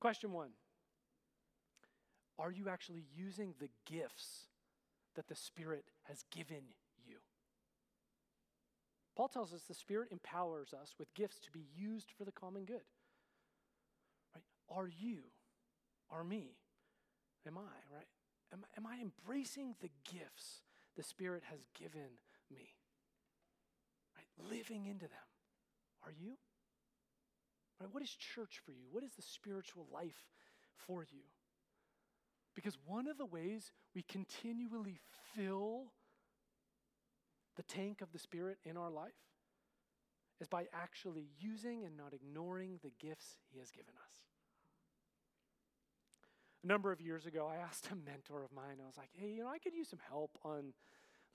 Question 0.00 0.32
one 0.32 0.50
Are 2.38 2.50
you 2.50 2.68
actually 2.68 3.04
using 3.14 3.54
the 3.60 3.68
gifts 3.86 4.48
that 5.16 5.28
the 5.28 5.36
Spirit 5.36 5.84
has 6.04 6.24
given 6.30 6.62
you? 7.06 7.16
Paul 9.16 9.28
tells 9.28 9.52
us 9.52 9.62
the 9.68 9.74
Spirit 9.74 10.08
empowers 10.10 10.72
us 10.72 10.94
with 10.98 11.12
gifts 11.14 11.38
to 11.40 11.50
be 11.50 11.66
used 11.76 12.10
for 12.16 12.24
the 12.24 12.32
common 12.32 12.64
good. 12.64 12.80
Right? 14.34 14.44
Are 14.74 14.88
you, 14.88 15.18
are 16.10 16.24
me, 16.24 16.56
am 17.46 17.58
I, 17.58 17.94
right? 17.94 18.06
Am, 18.52 18.64
am 18.76 18.86
I 18.86 18.98
embracing 19.00 19.74
the 19.80 19.90
gifts 20.10 20.62
the 20.96 21.02
Spirit 21.02 21.42
has 21.50 21.60
given 21.78 22.18
me? 22.52 22.74
Right? 24.16 24.50
Living 24.50 24.86
into 24.86 25.06
them. 25.06 25.28
Are 26.04 26.12
you? 26.12 26.32
Right? 27.80 27.88
What 27.92 28.02
is 28.02 28.10
church 28.10 28.60
for 28.64 28.72
you? 28.72 28.86
What 28.90 29.04
is 29.04 29.12
the 29.12 29.22
spiritual 29.22 29.86
life 29.92 30.26
for 30.74 31.04
you? 31.10 31.22
Because 32.54 32.76
one 32.84 33.06
of 33.06 33.16
the 33.16 33.26
ways 33.26 33.72
we 33.94 34.02
continually 34.02 34.98
fill 35.34 35.92
the 37.56 37.62
tank 37.62 38.00
of 38.00 38.12
the 38.12 38.18
Spirit 38.18 38.58
in 38.64 38.76
our 38.76 38.90
life 38.90 39.12
is 40.40 40.48
by 40.48 40.64
actually 40.72 41.28
using 41.38 41.84
and 41.84 41.96
not 41.96 42.12
ignoring 42.14 42.80
the 42.82 42.90
gifts 42.98 43.36
He 43.52 43.58
has 43.58 43.70
given 43.70 43.94
us. 44.06 44.29
A 46.62 46.66
number 46.66 46.92
of 46.92 47.00
years 47.00 47.26
ago, 47.26 47.50
I 47.50 47.56
asked 47.56 47.88
a 47.90 47.96
mentor 47.96 48.44
of 48.44 48.52
mine, 48.52 48.76
I 48.82 48.86
was 48.86 48.96
like, 48.98 49.10
hey, 49.12 49.30
you 49.30 49.42
know, 49.42 49.48
I 49.48 49.58
could 49.58 49.74
use 49.74 49.88
some 49.88 50.00
help 50.08 50.38
on 50.44 50.72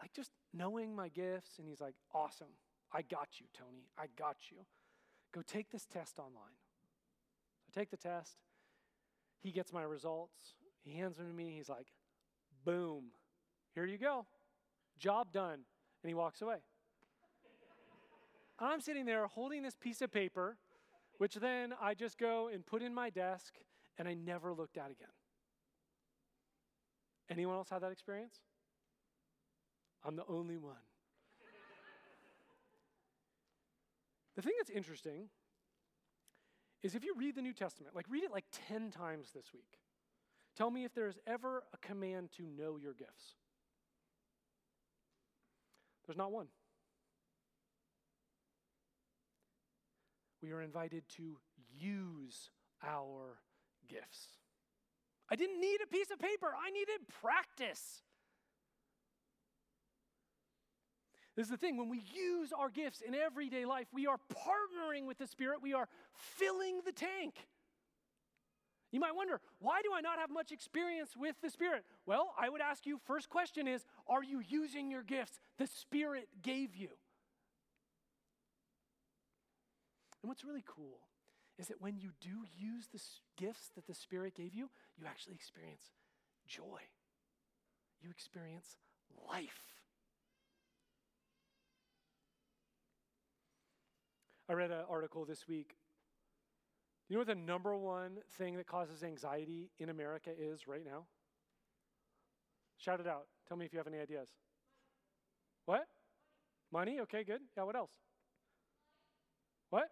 like 0.01 0.13
just 0.13 0.31
knowing 0.53 0.95
my 0.95 1.09
gifts. 1.09 1.57
And 1.57 1.67
he's 1.67 1.81
like, 1.81 1.95
awesome. 2.13 2.53
I 2.93 3.01
got 3.01 3.39
you, 3.39 3.47
Tony. 3.57 3.89
I 3.97 4.05
got 4.17 4.37
you. 4.51 4.57
Go 5.33 5.41
take 5.41 5.71
this 5.71 5.85
test 5.85 6.19
online. 6.19 6.57
So 7.65 7.71
I 7.75 7.79
take 7.79 7.89
the 7.89 7.97
test. 7.97 8.37
He 9.41 9.51
gets 9.51 9.73
my 9.73 9.83
results. 9.83 10.55
He 10.83 10.97
hands 10.97 11.17
them 11.17 11.27
to 11.27 11.33
me. 11.33 11.53
He's 11.55 11.69
like, 11.69 11.87
boom, 12.63 13.05
here 13.73 13.85
you 13.85 13.97
go. 13.97 14.25
Job 14.99 15.31
done. 15.31 15.59
And 16.03 16.09
he 16.09 16.13
walks 16.13 16.41
away. 16.41 16.57
I'm 18.59 18.79
sitting 18.79 19.05
there 19.05 19.27
holding 19.27 19.63
this 19.63 19.75
piece 19.75 20.01
of 20.01 20.11
paper, 20.11 20.57
which 21.17 21.35
then 21.35 21.73
I 21.81 21.93
just 21.93 22.17
go 22.17 22.49
and 22.53 22.65
put 22.65 22.81
in 22.81 22.93
my 22.93 23.09
desk 23.09 23.55
and 23.97 24.07
I 24.07 24.13
never 24.13 24.53
looked 24.53 24.77
at 24.77 24.91
again. 24.91 25.07
Anyone 27.29 27.55
else 27.55 27.69
have 27.69 27.81
that 27.81 27.91
experience? 27.91 28.39
I'm 30.03 30.15
the 30.15 30.25
only 30.27 30.57
one. 30.57 30.75
the 34.35 34.41
thing 34.41 34.53
that's 34.59 34.69
interesting 34.69 35.29
is 36.83 36.93
if 36.93 37.03
you 37.03 37.15
read 37.17 37.35
the 37.35 37.41
New 37.41 37.53
Testament, 37.53 37.95
like 37.95 38.05
read 38.09 38.23
it 38.23 38.31
like 38.31 38.45
10 38.67 38.91
times 38.91 39.29
this 39.33 39.47
week, 39.53 39.79
tell 40.55 40.69
me 40.69 40.83
if 40.83 40.93
there 40.93 41.07
is 41.07 41.17
ever 41.25 41.63
a 41.73 41.77
command 41.77 42.29
to 42.37 42.43
know 42.43 42.77
your 42.77 42.93
gifts. 42.93 43.35
There's 46.05 46.17
not 46.17 46.31
one. 46.31 46.47
We 50.43 50.51
are 50.51 50.61
invited 50.61 51.03
to 51.17 51.37
use 51.79 52.51
our 52.83 53.39
gifts. 53.87 54.27
I 55.29 55.35
didn't 55.35 55.59
need 55.59 55.79
a 55.83 55.87
piece 55.87 56.11
of 56.11 56.19
paper, 56.19 56.47
I 56.47 56.69
needed 56.71 56.99
practice. 57.21 58.01
This 61.35 61.47
is 61.47 61.51
the 61.51 61.57
thing 61.57 61.77
when 61.77 61.89
we 61.89 62.01
use 62.13 62.53
our 62.57 62.69
gifts 62.69 63.01
in 63.01 63.13
everyday 63.13 63.65
life, 63.65 63.87
we 63.91 64.07
are 64.07 64.17
partnering 64.33 65.05
with 65.05 65.17
the 65.17 65.27
Spirit, 65.27 65.61
we 65.61 65.73
are 65.73 65.87
filling 66.13 66.79
the 66.85 66.93
tank. 66.93 67.35
You 68.91 69.01
might 69.01 69.15
wonder, 69.15 69.41
why 69.59 69.81
do 69.81 69.89
I 69.93 69.99
not 69.99 70.19
have 70.19 70.29
much 70.29 70.53
experience 70.53 71.17
with 71.17 71.35
the 71.41 71.49
Spirit? 71.49 71.83
Well, 72.05 72.33
I 72.39 72.47
would 72.47 72.61
ask 72.61 72.85
you 72.85 72.99
first 73.05 73.29
question 73.29 73.67
is, 73.67 73.83
are 74.07 74.23
you 74.23 74.41
using 74.47 74.89
your 74.89 75.03
gifts 75.03 75.39
the 75.57 75.67
Spirit 75.67 76.29
gave 76.41 76.75
you? 76.75 76.89
And 80.21 80.29
what's 80.29 80.45
really 80.45 80.63
cool 80.65 80.99
is 81.57 81.67
that 81.67 81.81
when 81.81 81.97
you 81.97 82.11
do 82.19 82.45
use 82.57 82.87
the 82.91 83.01
gifts 83.37 83.69
that 83.75 83.87
the 83.87 83.93
Spirit 83.93 84.35
gave 84.35 84.53
you, 84.53 84.69
you 84.97 85.05
actually 85.05 85.35
experience 85.35 85.91
joy. 86.47 86.81
You 88.01 88.09
experience 88.09 88.77
life. 89.29 89.63
I 94.49 94.53
read 94.53 94.71
an 94.71 94.83
article 94.89 95.25
this 95.25 95.47
week. 95.47 95.75
You 97.09 97.15
know 97.15 97.19
what 97.21 97.27
the 97.27 97.35
number 97.35 97.75
one 97.75 98.17
thing 98.37 98.57
that 98.57 98.67
causes 98.67 99.03
anxiety 99.03 99.69
in 99.79 99.89
America 99.89 100.31
is 100.37 100.67
right 100.67 100.85
now? 100.85 101.05
Shout 102.77 102.99
it 102.99 103.07
out. 103.07 103.25
Tell 103.47 103.57
me 103.57 103.65
if 103.65 103.73
you 103.73 103.77
have 103.79 103.87
any 103.87 103.99
ideas. 103.99 104.27
What? 105.65 105.87
Money? 106.71 106.99
Okay, 107.01 107.23
good. 107.23 107.41
Yeah, 107.55 107.63
what 107.63 107.75
else? 107.75 107.93
What? 109.69 109.89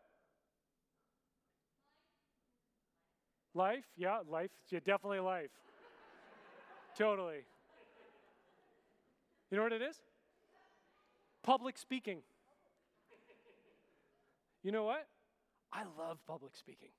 Life? 3.53 3.85
Yeah, 3.95 4.19
life. 4.29 4.49
Yeah, 4.69 4.79
definitely 4.83 5.19
life. 5.19 5.51
totally. 6.97 7.45
You 9.51 9.57
know 9.57 9.63
what 9.63 9.73
it 9.73 9.81
is? 9.81 9.97
Public 11.43 11.77
speaking. 11.77 12.19
You 14.63 14.71
know 14.71 14.85
what? 14.85 15.05
I 15.71 15.83
love 15.99 16.17
public 16.25 16.55
speaking. 16.55 16.89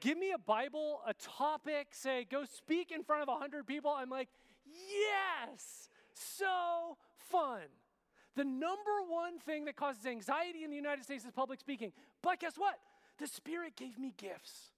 Give 0.00 0.18
me 0.18 0.32
a 0.32 0.38
Bible, 0.38 1.00
a 1.06 1.14
topic, 1.14 1.88
say, 1.92 2.26
go 2.30 2.44
speak 2.44 2.90
in 2.90 3.04
front 3.04 3.22
of 3.22 3.28
100 3.28 3.66
people. 3.66 3.90
I'm 3.90 4.08
like, 4.08 4.28
yes, 4.66 5.90
so 6.14 6.96
fun. 7.16 7.60
The 8.36 8.44
number 8.44 9.02
one 9.08 9.38
thing 9.38 9.66
that 9.66 9.76
causes 9.76 10.06
anxiety 10.06 10.64
in 10.64 10.70
the 10.70 10.76
United 10.76 11.04
States 11.04 11.24
is 11.24 11.30
public 11.32 11.60
speaking. 11.60 11.92
But 12.22 12.40
guess 12.40 12.54
what? 12.56 12.78
The 13.20 13.26
Spirit 13.26 13.76
gave 13.76 13.98
me 13.98 14.14
gifts 14.16 14.70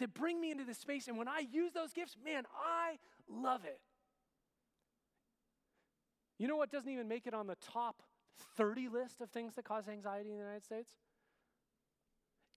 that 0.00 0.12
bring 0.12 0.40
me 0.40 0.50
into 0.50 0.64
this 0.64 0.78
space. 0.78 1.06
And 1.06 1.16
when 1.16 1.28
I 1.28 1.44
use 1.50 1.72
those 1.72 1.92
gifts, 1.92 2.16
man, 2.24 2.42
I 2.60 2.98
love 3.30 3.64
it. 3.64 3.80
You 6.38 6.48
know 6.48 6.56
what 6.56 6.72
doesn't 6.72 6.90
even 6.90 7.06
make 7.06 7.28
it 7.28 7.34
on 7.34 7.46
the 7.46 7.54
top 7.72 8.02
30 8.56 8.88
list 8.88 9.20
of 9.20 9.30
things 9.30 9.54
that 9.54 9.64
cause 9.64 9.88
anxiety 9.88 10.30
in 10.30 10.34
the 10.34 10.42
United 10.42 10.64
States? 10.64 10.90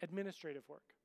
Administrative 0.01 0.63
work. 0.67 0.95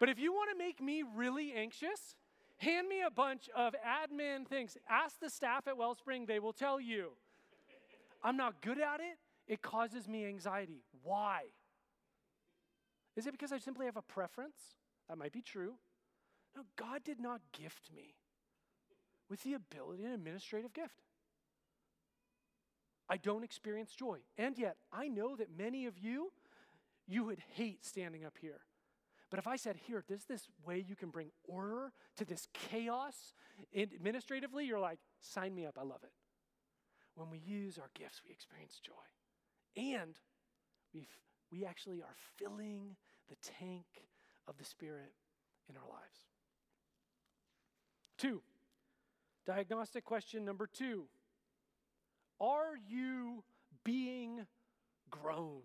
but 0.00 0.08
if 0.08 0.18
you 0.18 0.32
want 0.32 0.50
to 0.50 0.58
make 0.58 0.82
me 0.82 1.04
really 1.14 1.52
anxious, 1.52 2.16
hand 2.56 2.88
me 2.88 3.02
a 3.06 3.10
bunch 3.10 3.48
of 3.56 3.76
admin 3.86 4.48
things. 4.48 4.76
Ask 4.90 5.20
the 5.20 5.30
staff 5.30 5.68
at 5.68 5.76
Wellspring, 5.76 6.26
they 6.26 6.40
will 6.40 6.52
tell 6.52 6.80
you. 6.80 7.10
I'm 8.24 8.36
not 8.36 8.60
good 8.62 8.80
at 8.80 8.98
it. 8.98 9.16
It 9.48 9.62
causes 9.62 10.06
me 10.06 10.26
anxiety. 10.26 10.84
Why? 11.02 11.40
Is 13.16 13.26
it 13.26 13.32
because 13.32 13.50
I 13.50 13.58
simply 13.58 13.86
have 13.86 13.96
a 13.96 14.02
preference? 14.02 14.76
That 15.08 15.18
might 15.18 15.32
be 15.32 15.42
true. 15.42 15.74
No, 16.54 16.62
God 16.76 17.02
did 17.02 17.18
not 17.18 17.40
gift 17.58 17.90
me 17.94 18.14
with 19.28 19.42
the 19.42 19.54
ability, 19.54 20.04
an 20.04 20.12
administrative 20.12 20.72
gift. 20.72 21.02
I 23.08 23.16
don't 23.16 23.42
experience 23.42 23.92
joy. 23.94 24.18
And 24.36 24.58
yet, 24.58 24.76
I 24.92 25.08
know 25.08 25.34
that 25.36 25.48
many 25.56 25.86
of 25.86 25.98
you, 25.98 26.30
you 27.06 27.24
would 27.24 27.42
hate 27.54 27.84
standing 27.84 28.24
up 28.24 28.36
here. 28.40 28.60
But 29.30 29.38
if 29.38 29.46
I 29.46 29.56
said, 29.56 29.76
here, 29.76 30.04
there's 30.06 30.24
this 30.24 30.48
way 30.64 30.84
you 30.86 30.96
can 30.96 31.10
bring 31.10 31.30
order 31.44 31.92
to 32.16 32.24
this 32.24 32.48
chaos 32.52 33.34
administratively, 33.76 34.64
you're 34.66 34.78
like, 34.78 34.98
sign 35.20 35.54
me 35.54 35.66
up, 35.66 35.78
I 35.78 35.82
love 35.82 36.02
it. 36.02 36.12
When 37.14 37.30
we 37.30 37.38
use 37.38 37.78
our 37.78 37.90
gifts, 37.94 38.22
we 38.24 38.32
experience 38.32 38.80
joy. 38.82 38.92
And 39.76 40.14
we 40.92 41.08
we 41.50 41.64
actually 41.64 42.00
are 42.00 42.14
filling 42.36 42.96
the 43.28 43.36
tank 43.60 43.86
of 44.46 44.56
the 44.58 44.64
Spirit 44.64 45.12
in 45.68 45.76
our 45.76 45.88
lives. 45.88 46.26
Two, 48.16 48.42
diagnostic 49.46 50.04
question 50.04 50.44
number 50.44 50.66
two 50.66 51.04
Are 52.40 52.76
you 52.88 53.44
being 53.84 54.46
grown? 55.10 55.62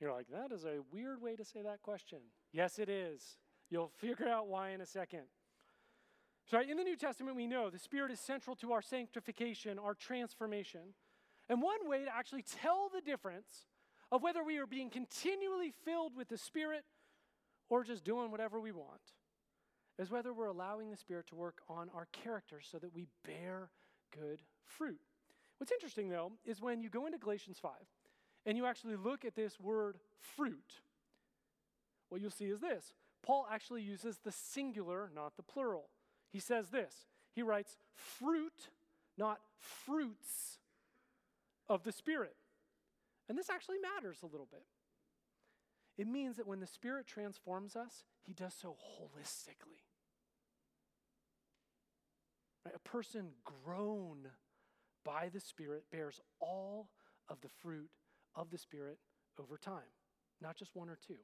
You're 0.00 0.12
like, 0.12 0.26
that 0.32 0.50
is 0.52 0.64
a 0.64 0.80
weird 0.92 1.22
way 1.22 1.36
to 1.36 1.44
say 1.44 1.62
that 1.62 1.80
question. 1.80 2.18
Yes, 2.52 2.80
it 2.80 2.88
is. 2.88 3.36
You'll 3.70 3.92
figure 3.98 4.28
out 4.28 4.48
why 4.48 4.70
in 4.70 4.80
a 4.80 4.86
second. 4.86 5.22
So, 6.50 6.60
in 6.60 6.76
the 6.76 6.82
New 6.82 6.96
Testament, 6.96 7.36
we 7.36 7.46
know 7.46 7.70
the 7.70 7.78
Spirit 7.78 8.10
is 8.10 8.18
central 8.18 8.56
to 8.56 8.72
our 8.72 8.82
sanctification, 8.82 9.78
our 9.78 9.94
transformation. 9.94 10.94
And 11.52 11.60
one 11.60 11.86
way 11.86 12.06
to 12.06 12.16
actually 12.16 12.46
tell 12.62 12.88
the 12.88 13.02
difference 13.02 13.66
of 14.10 14.22
whether 14.22 14.42
we 14.42 14.56
are 14.56 14.64
being 14.64 14.88
continually 14.88 15.74
filled 15.84 16.16
with 16.16 16.30
the 16.30 16.38
Spirit 16.38 16.82
or 17.68 17.84
just 17.84 18.04
doing 18.04 18.30
whatever 18.30 18.58
we 18.58 18.72
want 18.72 19.02
is 19.98 20.10
whether 20.10 20.32
we're 20.32 20.46
allowing 20.46 20.90
the 20.90 20.96
Spirit 20.96 21.26
to 21.26 21.34
work 21.34 21.60
on 21.68 21.90
our 21.94 22.08
character 22.10 22.62
so 22.62 22.78
that 22.78 22.94
we 22.94 23.06
bear 23.26 23.68
good 24.18 24.40
fruit. 24.64 24.98
What's 25.58 25.72
interesting, 25.72 26.08
though, 26.08 26.32
is 26.46 26.62
when 26.62 26.80
you 26.80 26.88
go 26.88 27.04
into 27.04 27.18
Galatians 27.18 27.58
5 27.60 27.72
and 28.46 28.56
you 28.56 28.64
actually 28.64 28.96
look 28.96 29.26
at 29.26 29.34
this 29.36 29.60
word 29.60 29.98
fruit, 30.18 30.80
what 32.08 32.22
you'll 32.22 32.30
see 32.30 32.46
is 32.46 32.60
this 32.60 32.94
Paul 33.22 33.46
actually 33.52 33.82
uses 33.82 34.20
the 34.24 34.32
singular, 34.32 35.10
not 35.14 35.36
the 35.36 35.42
plural. 35.42 35.90
He 36.32 36.40
says 36.40 36.70
this 36.70 36.94
he 37.34 37.42
writes, 37.42 37.76
fruit, 37.94 38.70
not 39.18 39.38
fruits 39.58 40.56
of 41.68 41.84
the 41.84 41.92
Spirit. 41.92 42.36
And 43.28 43.38
this 43.38 43.50
actually 43.50 43.78
matters 43.78 44.18
a 44.22 44.26
little 44.26 44.48
bit. 44.50 44.64
It 45.98 46.06
means 46.06 46.36
that 46.36 46.46
when 46.46 46.60
the 46.60 46.66
Spirit 46.66 47.06
transforms 47.06 47.76
us, 47.76 48.04
He 48.22 48.32
does 48.32 48.54
so 48.54 48.76
holistically. 49.00 49.82
Right? 52.64 52.74
A 52.74 52.88
person 52.88 53.30
grown 53.44 54.28
by 55.04 55.28
the 55.32 55.40
Spirit 55.40 55.84
bears 55.90 56.20
all 56.40 56.88
of 57.28 57.40
the 57.40 57.48
fruit 57.48 57.90
of 58.34 58.50
the 58.50 58.58
Spirit 58.58 58.98
over 59.38 59.56
time, 59.56 59.90
not 60.40 60.56
just 60.56 60.74
one 60.74 60.88
or 60.88 60.98
two. 61.06 61.18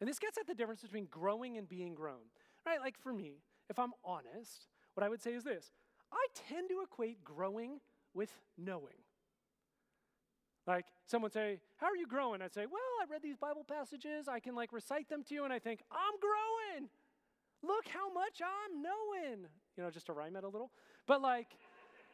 And 0.00 0.08
this 0.08 0.18
gets 0.18 0.38
at 0.38 0.46
the 0.46 0.54
difference 0.54 0.80
between 0.80 1.06
growing 1.06 1.58
and 1.58 1.68
being 1.68 1.94
grown, 1.94 2.30
right? 2.66 2.80
Like 2.80 2.98
for 2.98 3.12
me, 3.12 3.42
if 3.68 3.78
I'm 3.78 3.92
honest, 4.04 4.66
what 4.94 5.04
I 5.04 5.08
would 5.08 5.22
say 5.22 5.32
is 5.32 5.44
this 5.44 5.70
I 6.12 6.26
tend 6.34 6.68
to 6.70 6.82
equate 6.82 7.24
growing 7.24 7.80
with 8.14 8.30
knowing. 8.58 9.04
Like 10.66 10.86
someone 11.06 11.30
say, 11.30 11.60
How 11.76 11.86
are 11.86 11.96
you 11.96 12.06
growing? 12.06 12.42
I'd 12.42 12.54
say, 12.54 12.66
Well, 12.66 12.80
I 13.02 13.10
read 13.10 13.22
these 13.22 13.36
Bible 13.36 13.64
passages. 13.64 14.28
I 14.28 14.40
can 14.40 14.54
like 14.54 14.72
recite 14.72 15.08
them 15.08 15.22
to 15.24 15.34
you, 15.34 15.44
and 15.44 15.52
I 15.52 15.58
think, 15.58 15.80
I'm 15.90 16.18
growing. 16.20 16.88
Look 17.62 17.88
how 17.88 18.12
much 18.12 18.40
I'm 18.40 18.82
knowing. 18.82 19.46
You 19.76 19.84
know, 19.84 19.90
just 19.90 20.06
to 20.06 20.12
rhyme 20.12 20.36
it 20.36 20.44
a 20.44 20.48
little. 20.48 20.70
But 21.06 21.22
like, 21.22 21.48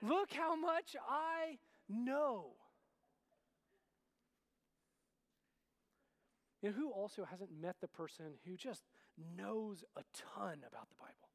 look 0.03 0.33
how 0.33 0.57
much 0.57 0.97
I 1.09 1.59
know. 1.89 2.53
You 6.63 6.71
know, 6.71 6.75
who 6.75 6.91
also 6.91 7.25
hasn't 7.25 7.51
met 7.61 7.77
the 7.81 7.89
person 7.89 8.25
who 8.47 8.57
just 8.57 8.83
knows 9.37 9.85
a 9.97 10.03
ton 10.15 10.65
about 10.67 10.89
the 10.89 10.97
Bible? 10.99 11.26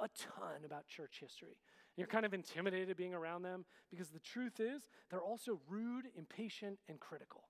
A 0.00 0.08
ton 0.16 0.64
about 0.64 0.86
church 0.86 1.18
history. 1.20 1.48
And 1.48 1.98
you're 1.98 2.06
kind 2.06 2.24
of 2.24 2.32
intimidated 2.32 2.96
being 2.96 3.14
around 3.14 3.42
them 3.42 3.64
because 3.90 4.08
the 4.08 4.18
truth 4.18 4.58
is 4.58 4.88
they're 5.10 5.22
also 5.22 5.60
rude, 5.68 6.06
impatient, 6.16 6.78
and 6.88 6.98
critical. 6.98 7.44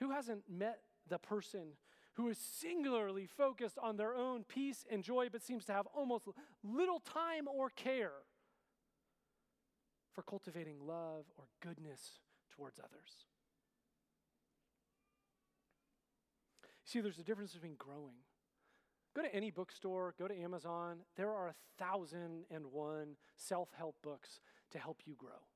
Who 0.00 0.10
hasn't 0.10 0.42
met 0.50 0.80
the 1.08 1.18
person 1.18 1.74
who 2.14 2.28
is 2.28 2.38
singularly 2.38 3.26
focused 3.26 3.78
on 3.78 3.96
their 3.96 4.14
own 4.14 4.44
peace 4.44 4.84
and 4.90 5.02
joy 5.02 5.28
but 5.30 5.42
seems 5.42 5.64
to 5.66 5.72
have 5.72 5.86
almost 5.94 6.26
little 6.62 7.00
time 7.00 7.46
or 7.48 7.70
care 7.70 8.12
for 10.12 10.22
cultivating 10.22 10.78
love 10.86 11.24
or 11.36 11.44
goodness 11.60 12.20
towards 12.54 12.78
others. 12.78 13.26
See, 16.84 17.00
there's 17.00 17.18
a 17.18 17.24
difference 17.24 17.52
between 17.52 17.74
growing. 17.76 18.14
Go 19.14 19.22
to 19.22 19.34
any 19.34 19.50
bookstore, 19.50 20.14
go 20.18 20.26
to 20.26 20.36
Amazon. 20.36 20.98
There 21.16 21.30
are 21.30 21.48
a 21.48 21.54
thousand 21.78 22.44
and 22.50 22.66
one 22.66 23.16
self 23.36 23.68
help 23.76 23.96
books 24.02 24.40
to 24.72 24.78
help 24.78 25.02
you 25.06 25.14
grow. 25.16 25.46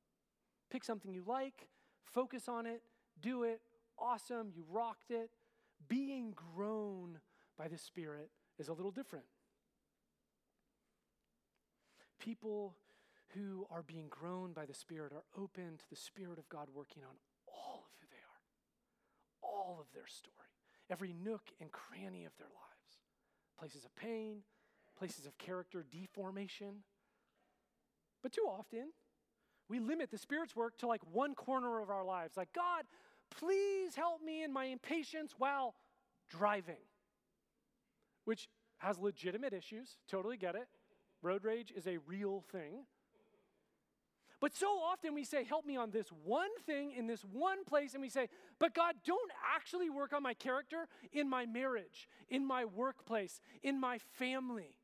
Pick 0.71 0.85
something 0.85 1.13
you 1.13 1.25
like, 1.27 1.69
focus 2.05 2.49
on 2.49 2.67
it, 2.67 2.83
do 3.21 3.43
it. 3.43 3.61
Awesome, 3.99 4.51
you 4.55 4.65
rocked 4.71 5.11
it. 5.11 5.31
Being 5.89 6.35
grown 6.55 7.19
by 7.57 7.69
the 7.69 7.79
Spirit 7.79 8.31
is 8.59 8.69
a 8.69 8.73
little 8.73 8.93
different. 8.93 9.25
People 12.21 12.77
who 13.35 13.67
are 13.71 13.83
being 13.83 14.07
grown 14.09 14.53
by 14.53 14.67
the 14.67 14.75
Spirit 14.75 15.13
are 15.13 15.25
open 15.41 15.79
to 15.79 15.85
the 15.91 15.97
Spirit 15.97 16.39
of 16.39 16.49
God 16.49 16.69
working 16.75 17.03
on 17.03 17.17
all 17.47 17.85
of 17.85 17.91
who 18.01 18.07
they 18.11 18.17
are, 18.17 18.43
all 19.43 19.79
of 19.81 19.87
their 19.93 20.07
story, 20.07 20.35
every 20.91 21.13
nook 21.13 21.51
and 21.61 21.71
cranny 21.73 22.25
of 22.25 22.37
their 22.39 22.49
lives, 22.49 22.68
places 23.59 23.85
of 23.85 23.95
pain, 23.97 24.39
places 24.99 25.27
of 25.27 25.37
character 25.39 25.85
deformation. 25.91 26.83
But 28.23 28.33
too 28.33 28.47
often, 28.49 28.93
we 29.69 29.79
limit 29.81 30.11
the 30.11 30.19
Spirit's 30.19 30.57
work 30.57 30.79
to 30.79 30.87
like 30.87 31.03
one 31.13 31.35
corner 31.35 31.81
of 31.81 31.91
our 31.91 32.05
lives. 32.05 32.37
Like, 32.37 32.53
God, 32.53 32.85
please 33.31 33.95
help 33.95 34.23
me 34.23 34.43
in 34.43 34.53
my 34.53 34.67
impatience 34.67 35.35
while 35.39 35.75
driving, 36.31 36.83
which 38.25 38.49
has 38.79 38.99
legitimate 38.99 39.53
issues. 39.53 39.99
Totally 40.09 40.37
get 40.37 40.55
it. 40.55 40.69
Road 41.23 41.45
rage 41.45 41.73
is 41.77 41.87
a 41.87 41.99
real 42.07 42.45
thing. 42.53 42.85
But 44.41 44.55
so 44.55 44.67
often 44.67 45.15
we 45.15 45.25
say, 45.25 45.43
Help 45.45 45.67
me 45.67 45.77
on 45.77 45.91
this 45.91 46.09
one 46.25 46.51
thing 46.65 46.93
in 46.97 47.07
this 47.07 47.23
one 47.23 47.65
place, 47.65 47.95
and 47.95 48.03
we 48.03 48.09
say, 48.09 48.29
But 48.59 48.75
God, 48.75 48.95
don't 49.05 49.31
actually 49.55 49.91
work 49.91 50.13
on 50.13 50.23
my 50.23 50.35
character 50.35 50.87
in 51.13 51.29
my 51.29 51.47
marriage, 51.47 52.09
in 52.29 52.47
my 52.47 52.65
workplace, 52.65 53.41
in 53.63 53.81
my 53.81 53.99
family. 54.19 54.77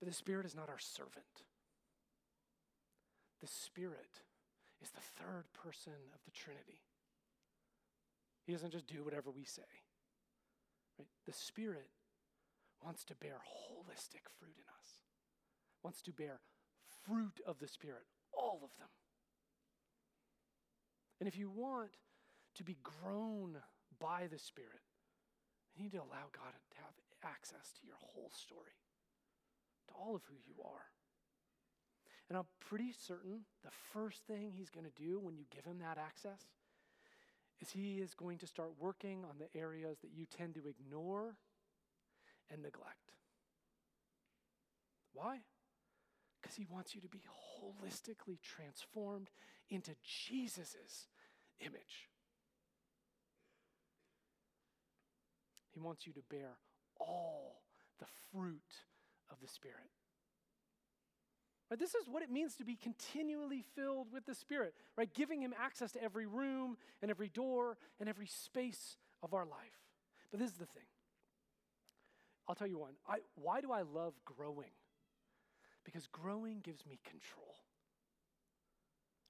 But 0.00 0.08
the 0.08 0.14
Spirit 0.14 0.46
is 0.46 0.54
not 0.54 0.68
our 0.68 0.78
servant. 0.78 1.12
The 3.40 3.46
Spirit 3.46 4.22
is 4.82 4.90
the 4.90 5.22
third 5.22 5.44
person 5.52 5.92
of 6.14 6.20
the 6.24 6.30
Trinity. 6.32 6.82
He 8.46 8.52
doesn't 8.52 8.72
just 8.72 8.86
do 8.86 9.04
whatever 9.04 9.30
we 9.30 9.44
say. 9.44 9.62
Right? 10.98 11.08
The 11.26 11.32
Spirit 11.32 11.90
wants 12.82 13.04
to 13.04 13.14
bear 13.14 13.40
holistic 13.44 14.28
fruit 14.38 14.56
in 14.56 14.68
us, 14.78 15.00
wants 15.82 16.02
to 16.02 16.12
bear 16.12 16.40
fruit 17.04 17.40
of 17.46 17.58
the 17.58 17.68
Spirit, 17.68 18.04
all 18.32 18.60
of 18.62 18.70
them. 18.78 18.88
And 21.20 21.28
if 21.28 21.36
you 21.36 21.50
want 21.50 21.90
to 22.54 22.64
be 22.64 22.78
grown 22.82 23.56
by 23.98 24.28
the 24.30 24.38
Spirit, 24.38 24.82
you 25.74 25.82
need 25.82 25.92
to 25.92 25.98
allow 25.98 26.30
God 26.32 26.54
to 26.70 26.76
have 26.76 26.94
access 27.24 27.72
to 27.80 27.86
your 27.86 27.96
whole 27.98 28.30
story, 28.30 28.78
to 29.88 29.94
all 29.94 30.14
of 30.14 30.22
who 30.24 30.36
you 30.46 30.62
are. 30.64 30.86
And 32.28 32.36
I'm 32.36 32.46
pretty 32.60 32.92
certain 32.92 33.40
the 33.64 33.70
first 33.92 34.22
thing 34.26 34.52
he's 34.52 34.70
going 34.70 34.86
to 34.86 35.02
do 35.02 35.18
when 35.18 35.36
you 35.36 35.44
give 35.54 35.64
him 35.64 35.78
that 35.78 35.98
access 35.98 36.46
is 37.60 37.70
he 37.70 38.00
is 38.00 38.14
going 38.14 38.38
to 38.38 38.46
start 38.46 38.72
working 38.78 39.24
on 39.24 39.36
the 39.38 39.58
areas 39.58 39.98
that 40.02 40.10
you 40.14 40.26
tend 40.26 40.54
to 40.54 40.62
ignore 40.68 41.36
and 42.50 42.62
neglect. 42.62 43.12
Why? 45.12 45.38
Because 46.40 46.56
he 46.56 46.66
wants 46.70 46.94
you 46.94 47.00
to 47.00 47.08
be 47.08 47.22
holistically 47.60 48.38
transformed 48.40 49.30
into 49.68 49.92
Jesus' 50.04 51.08
image. 51.60 52.08
He 55.72 55.80
wants 55.80 56.06
you 56.06 56.12
to 56.14 56.22
bear 56.30 56.56
all 57.00 57.62
the 57.98 58.06
fruit 58.32 58.60
of 59.30 59.36
the 59.40 59.48
Spirit. 59.48 59.90
But 61.68 61.78
this 61.78 61.94
is 61.94 62.08
what 62.08 62.22
it 62.22 62.30
means 62.30 62.56
to 62.56 62.64
be 62.64 62.76
continually 62.76 63.62
filled 63.76 64.10
with 64.12 64.24
the 64.24 64.34
Spirit, 64.34 64.74
right? 64.96 65.12
Giving 65.12 65.42
Him 65.42 65.54
access 65.60 65.92
to 65.92 66.02
every 66.02 66.26
room 66.26 66.76
and 67.02 67.10
every 67.10 67.28
door 67.28 67.76
and 68.00 68.08
every 68.08 68.26
space 68.26 68.96
of 69.22 69.34
our 69.34 69.44
life. 69.44 69.78
But 70.30 70.40
this 70.40 70.50
is 70.50 70.56
the 70.56 70.66
thing 70.66 70.84
I'll 72.48 72.54
tell 72.54 72.66
you 72.66 72.78
one. 72.78 72.94
I, 73.06 73.18
why 73.34 73.60
do 73.60 73.70
I 73.72 73.82
love 73.82 74.14
growing? 74.24 74.70
Because 75.84 76.06
growing 76.06 76.60
gives 76.60 76.86
me 76.86 76.98
control. 77.04 77.56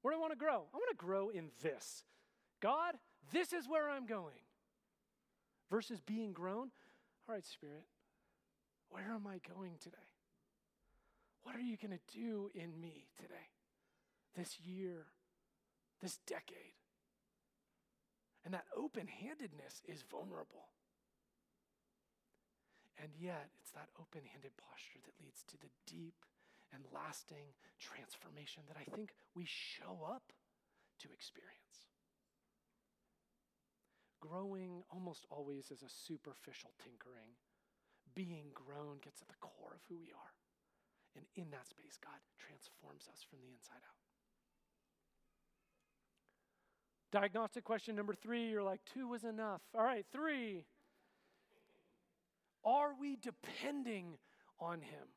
Where 0.02 0.14
do 0.14 0.18
I 0.18 0.20
want 0.20 0.32
to 0.32 0.38
grow? 0.38 0.66
I 0.72 0.76
want 0.76 0.90
to 0.90 0.96
grow 0.96 1.28
in 1.28 1.50
this. 1.62 2.04
God, 2.60 2.94
this 3.32 3.52
is 3.52 3.68
where 3.68 3.90
I'm 3.90 4.06
going. 4.06 4.40
Versus 5.70 6.00
being 6.00 6.32
grown. 6.32 6.70
All 7.28 7.34
right, 7.34 7.44
Spirit, 7.44 7.84
where 8.88 9.10
am 9.12 9.26
I 9.26 9.40
going 9.54 9.72
today? 9.82 9.96
What 11.42 11.56
are 11.56 11.60
you 11.60 11.76
going 11.76 11.92
to 11.92 12.18
do 12.18 12.50
in 12.54 12.80
me 12.80 13.06
today, 13.16 13.34
this 14.36 14.58
year, 14.60 15.06
this 16.00 16.18
decade? 16.26 16.74
And 18.44 18.54
that 18.54 18.64
open 18.76 19.06
handedness 19.06 19.82
is 19.86 20.04
vulnerable. 20.10 20.68
And 22.98 23.14
yet, 23.14 23.54
it's 23.62 23.70
that 23.78 23.94
open 23.94 24.26
handed 24.26 24.58
posture 24.58 24.98
that 25.06 25.14
leads 25.22 25.46
to 25.48 25.56
the 25.58 25.70
deep 25.86 26.26
and 26.74 26.82
lasting 26.90 27.54
transformation 27.78 28.66
that 28.66 28.76
I 28.76 28.84
think 28.90 29.14
we 29.34 29.46
show 29.46 30.02
up 30.02 30.34
to 31.00 31.08
experience. 31.14 31.86
Growing 34.20 34.82
almost 34.90 35.26
always 35.30 35.70
is 35.70 35.86
a 35.86 35.88
superficial 35.88 36.74
tinkering. 36.82 37.38
Being 38.14 38.50
grown 38.50 38.98
gets 38.98 39.22
at 39.22 39.28
the 39.28 39.38
core 39.38 39.78
of 39.78 39.86
who 39.88 39.94
we 39.94 40.10
are. 40.10 40.34
And 41.14 41.24
in 41.36 41.50
that 41.50 41.70
space, 41.70 41.98
God 42.02 42.18
transforms 42.36 43.06
us 43.06 43.22
from 43.22 43.38
the 43.38 43.54
inside 43.54 43.82
out. 43.86 43.98
Diagnostic 47.10 47.64
question 47.64 47.96
number 47.96 48.14
three, 48.14 48.50
you're 48.50 48.62
like, 48.62 48.80
two 48.92 49.08
was 49.08 49.24
enough. 49.24 49.62
All 49.74 49.84
right, 49.84 50.04
three. 50.12 50.64
Are 52.68 52.90
we 53.00 53.16
depending 53.16 54.18
on 54.60 54.82
Him? 54.82 55.08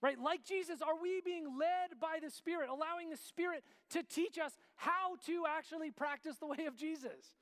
Right? 0.00 0.18
Like 0.18 0.44
Jesus, 0.44 0.80
are 0.80 0.98
we 1.00 1.20
being 1.22 1.44
led 1.58 2.00
by 2.00 2.18
the 2.22 2.30
Spirit, 2.30 2.70
allowing 2.70 3.10
the 3.10 3.18
Spirit 3.18 3.62
to 3.90 4.02
teach 4.02 4.38
us 4.38 4.52
how 4.76 5.16
to 5.26 5.44
actually 5.46 5.90
practice 5.90 6.36
the 6.38 6.46
way 6.46 6.64
of 6.66 6.74
Jesus? 6.74 7.34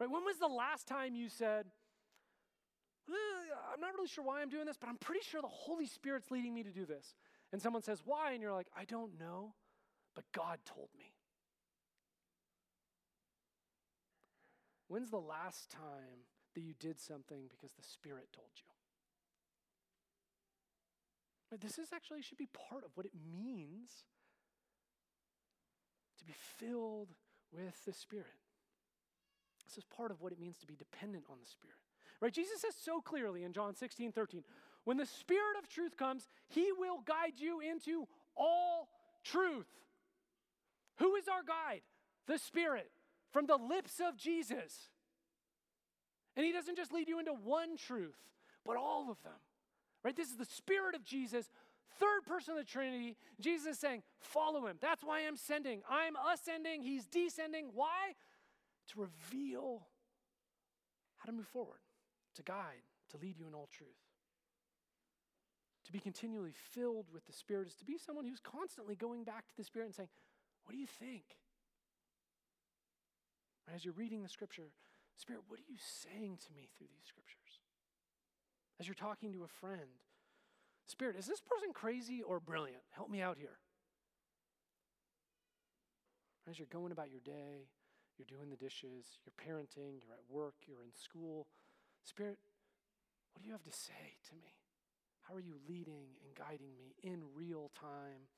Right? 0.00 0.10
When 0.10 0.24
was 0.24 0.38
the 0.38 0.48
last 0.48 0.88
time 0.88 1.14
you 1.14 1.28
said, 1.28 1.66
I'm 3.72 3.80
not 3.80 3.92
really 3.94 4.08
sure 4.08 4.24
why 4.24 4.40
I'm 4.40 4.48
doing 4.48 4.64
this, 4.64 4.78
but 4.78 4.88
I'm 4.88 4.96
pretty 4.96 5.22
sure 5.28 5.42
the 5.42 5.48
Holy 5.48 5.86
Spirit's 5.86 6.30
leading 6.30 6.54
me 6.54 6.62
to 6.62 6.70
do 6.70 6.86
this? 6.86 7.14
And 7.52 7.60
someone 7.60 7.82
says, 7.82 8.00
Why? 8.04 8.32
And 8.32 8.40
you're 8.40 8.52
like, 8.52 8.68
I 8.74 8.86
don't 8.86 9.18
know, 9.20 9.52
but 10.14 10.24
God 10.32 10.58
told 10.64 10.88
me. 10.96 11.12
When's 14.88 15.10
the 15.10 15.18
last 15.18 15.70
time 15.70 16.24
that 16.54 16.60
you 16.60 16.74
did 16.78 17.00
something 17.00 17.44
because 17.48 17.72
the 17.72 17.82
Spirit 17.82 18.28
told 18.32 18.50
you? 18.56 18.64
This 21.60 21.78
is 21.78 21.92
actually 21.92 22.22
should 22.22 22.38
be 22.38 22.48
part 22.70 22.84
of 22.84 22.90
what 22.94 23.04
it 23.04 23.12
means 23.14 24.04
to 26.18 26.24
be 26.24 26.34
filled 26.58 27.08
with 27.52 27.84
the 27.84 27.92
Spirit. 27.92 28.26
This 29.66 29.76
is 29.76 29.84
part 29.84 30.10
of 30.10 30.20
what 30.20 30.32
it 30.32 30.40
means 30.40 30.58
to 30.58 30.66
be 30.66 30.76
dependent 30.76 31.24
on 31.30 31.36
the 31.40 31.46
Spirit. 31.46 31.76
Right? 32.20 32.32
Jesus 32.32 32.60
says 32.60 32.74
so 32.80 33.00
clearly 33.00 33.42
in 33.42 33.52
John 33.52 33.74
16, 33.74 34.12
13, 34.12 34.44
when 34.84 34.96
the 34.96 35.06
Spirit 35.06 35.56
of 35.58 35.68
truth 35.68 35.96
comes, 35.96 36.28
he 36.48 36.70
will 36.78 37.00
guide 37.04 37.34
you 37.36 37.60
into 37.60 38.06
all 38.36 38.88
truth. 39.24 39.66
Who 40.98 41.16
is 41.16 41.28
our 41.28 41.42
guide? 41.42 41.82
The 42.26 42.38
Spirit 42.38 42.90
from 43.32 43.46
the 43.46 43.56
lips 43.56 44.00
of 44.00 44.16
Jesus. 44.16 44.90
And 46.36 46.46
he 46.46 46.52
doesn't 46.52 46.76
just 46.76 46.92
lead 46.92 47.08
you 47.08 47.18
into 47.18 47.32
one 47.32 47.76
truth, 47.76 48.16
but 48.64 48.76
all 48.76 49.10
of 49.10 49.22
them. 49.22 49.40
Right? 50.02 50.16
This 50.16 50.28
is 50.28 50.36
the 50.36 50.44
Spirit 50.44 50.94
of 50.94 51.04
Jesus, 51.04 51.50
third 51.98 52.24
person 52.26 52.52
of 52.52 52.58
the 52.58 52.64
Trinity. 52.64 53.16
Jesus 53.40 53.74
is 53.74 53.78
saying, 53.78 54.02
Follow 54.18 54.66
him. 54.66 54.78
That's 54.80 55.04
why 55.04 55.20
I'm 55.26 55.36
sending. 55.36 55.82
I'm 55.88 56.14
ascending, 56.32 56.82
he's 56.82 57.06
descending. 57.06 57.70
Why? 57.74 58.14
To 58.88 59.00
reveal 59.00 59.86
how 61.18 61.26
to 61.26 61.32
move 61.32 61.46
forward, 61.46 61.78
to 62.34 62.42
guide, 62.42 62.82
to 63.10 63.16
lead 63.18 63.38
you 63.38 63.46
in 63.46 63.54
all 63.54 63.68
truth. 63.70 63.90
To 65.86 65.92
be 65.92 66.00
continually 66.00 66.52
filled 66.72 67.06
with 67.12 67.26
the 67.26 67.32
Spirit 67.32 67.68
is 67.68 67.74
to 67.76 67.84
be 67.84 67.98
someone 67.98 68.24
who's 68.24 68.40
constantly 68.40 68.96
going 68.96 69.24
back 69.24 69.46
to 69.48 69.56
the 69.56 69.64
Spirit 69.64 69.86
and 69.86 69.94
saying, 69.94 70.08
What 70.64 70.72
do 70.72 70.78
you 70.78 70.86
think? 70.86 71.24
As 73.72 73.84
you're 73.84 73.94
reading 73.94 74.22
the 74.22 74.28
scripture, 74.28 74.70
Spirit, 75.16 75.42
what 75.48 75.58
are 75.58 75.68
you 75.68 75.78
saying 75.78 76.38
to 76.46 76.52
me 76.54 76.68
through 76.76 76.88
these 76.90 77.06
scriptures? 77.06 77.60
As 78.80 78.86
you're 78.86 78.94
talking 78.94 79.32
to 79.32 79.44
a 79.44 79.48
friend, 79.48 80.02
Spirit, 80.86 81.16
is 81.16 81.26
this 81.26 81.40
person 81.40 81.72
crazy 81.72 82.22
or 82.22 82.40
brilliant? 82.40 82.82
Help 82.90 83.10
me 83.10 83.20
out 83.20 83.38
here. 83.38 83.58
As 86.50 86.58
you're 86.58 86.66
going 86.72 86.90
about 86.90 87.10
your 87.10 87.20
day, 87.20 87.68
you're 88.18 88.26
doing 88.26 88.50
the 88.50 88.56
dishes, 88.56 89.18
you're 89.24 89.38
parenting, 89.38 90.02
you're 90.02 90.12
at 90.12 90.28
work, 90.28 90.54
you're 90.66 90.82
in 90.82 90.92
school, 90.92 91.46
Spirit, 92.04 92.38
what 93.32 93.42
do 93.42 93.46
you 93.46 93.52
have 93.52 93.62
to 93.62 93.72
say 93.72 94.18
to 94.28 94.34
me? 94.34 94.54
How 95.22 95.34
are 95.34 95.40
you 95.40 95.54
leading 95.68 96.18
and 96.24 96.34
guiding 96.34 96.76
me 96.76 96.94
in 97.02 97.22
real 97.34 97.70
time, 97.78 98.28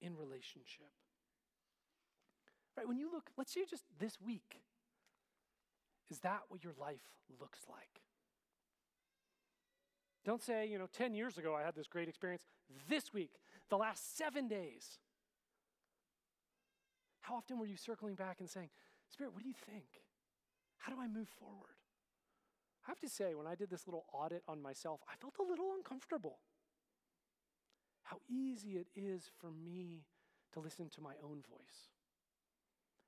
in 0.00 0.16
relationship? 0.16 0.92
Right, 2.76 2.86
when 2.86 2.98
you 2.98 3.10
look, 3.10 3.30
let's 3.36 3.52
say 3.52 3.64
just 3.68 3.84
this 3.98 4.20
week, 4.20 4.62
is 6.10 6.18
that 6.20 6.42
what 6.48 6.64
your 6.64 6.74
life 6.78 7.00
looks 7.40 7.60
like? 7.68 8.02
Don't 10.24 10.42
say, 10.42 10.66
you 10.66 10.78
know, 10.78 10.88
10 10.92 11.14
years 11.14 11.38
ago 11.38 11.54
I 11.54 11.62
had 11.62 11.74
this 11.74 11.86
great 11.86 12.08
experience. 12.08 12.42
This 12.88 13.12
week, 13.12 13.32
the 13.68 13.76
last 13.76 14.16
seven 14.16 14.48
days. 14.48 14.98
How 17.22 17.36
often 17.36 17.58
were 17.58 17.66
you 17.66 17.76
circling 17.76 18.14
back 18.14 18.40
and 18.40 18.48
saying, 18.48 18.70
Spirit, 19.08 19.32
what 19.32 19.42
do 19.42 19.48
you 19.48 19.54
think? 19.54 20.04
How 20.78 20.92
do 20.92 21.00
I 21.00 21.06
move 21.06 21.28
forward? 21.28 21.76
I 22.86 22.90
have 22.90 23.00
to 23.00 23.08
say, 23.08 23.34
when 23.34 23.46
I 23.46 23.54
did 23.54 23.70
this 23.70 23.86
little 23.86 24.04
audit 24.12 24.42
on 24.48 24.62
myself, 24.62 25.00
I 25.08 25.14
felt 25.16 25.36
a 25.38 25.48
little 25.48 25.72
uncomfortable. 25.76 26.38
How 28.02 28.18
easy 28.28 28.78
it 28.78 28.88
is 28.96 29.30
for 29.38 29.50
me 29.50 30.04
to 30.52 30.60
listen 30.60 30.88
to 30.90 31.00
my 31.00 31.14
own 31.22 31.42
voice 31.48 31.90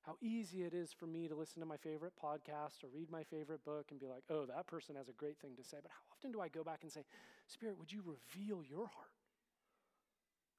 how 0.02 0.16
easy 0.20 0.62
it 0.62 0.74
is 0.74 0.92
for 0.92 1.06
me 1.06 1.28
to 1.28 1.34
listen 1.34 1.60
to 1.60 1.66
my 1.66 1.76
favorite 1.76 2.14
podcast 2.22 2.82
or 2.82 2.88
read 2.92 3.10
my 3.10 3.22
favorite 3.22 3.64
book 3.64 3.86
and 3.90 4.00
be 4.00 4.06
like, 4.06 4.24
oh, 4.30 4.44
that 4.46 4.66
person 4.66 4.96
has 4.96 5.08
a 5.08 5.12
great 5.12 5.38
thing 5.38 5.52
to 5.56 5.62
say. 5.62 5.78
But 5.80 5.92
how 5.92 6.16
often 6.16 6.32
do 6.32 6.40
I 6.40 6.48
go 6.48 6.64
back 6.64 6.80
and 6.82 6.90
say, 6.90 7.04
Spirit, 7.46 7.78
would 7.78 7.92
you 7.92 8.02
reveal 8.04 8.62
your 8.68 8.86
heart? 8.86 9.10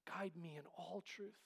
Guide 0.08 0.34
me 0.42 0.56
in 0.58 0.64
all 0.78 1.04
truth. 1.06 1.40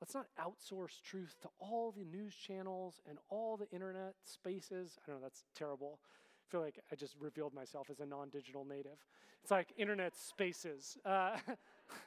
Let's 0.00 0.14
not 0.14 0.26
outsource 0.40 1.02
truth 1.02 1.34
to 1.42 1.48
all 1.58 1.92
the 1.96 2.04
news 2.04 2.34
channels 2.34 3.00
and 3.08 3.18
all 3.28 3.56
the 3.56 3.68
internet 3.70 4.14
spaces. 4.22 4.96
I 5.02 5.10
don't 5.10 5.20
know, 5.20 5.22
that's 5.26 5.42
terrible. 5.56 5.98
I 6.02 6.44
feel 6.50 6.60
like 6.60 6.78
I 6.92 6.94
just 6.94 7.16
revealed 7.18 7.52
myself 7.52 7.90
as 7.90 7.98
a 7.98 8.06
non 8.06 8.28
digital 8.28 8.64
native. 8.64 9.04
It's 9.42 9.50
like 9.50 9.72
internet 9.76 10.16
spaces. 10.16 10.96
Uh, 11.04 11.36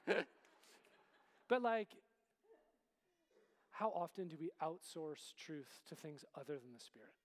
but 1.50 1.62
like, 1.62 1.89
how 3.82 3.92
often 3.96 4.28
do 4.28 4.38
we 4.40 4.52
outsource 4.62 5.34
truth 5.36 5.80
to 5.90 5.96
things 5.96 6.24
other 6.40 6.54
than 6.54 6.72
the 6.72 6.80
Spirit? 6.80 7.16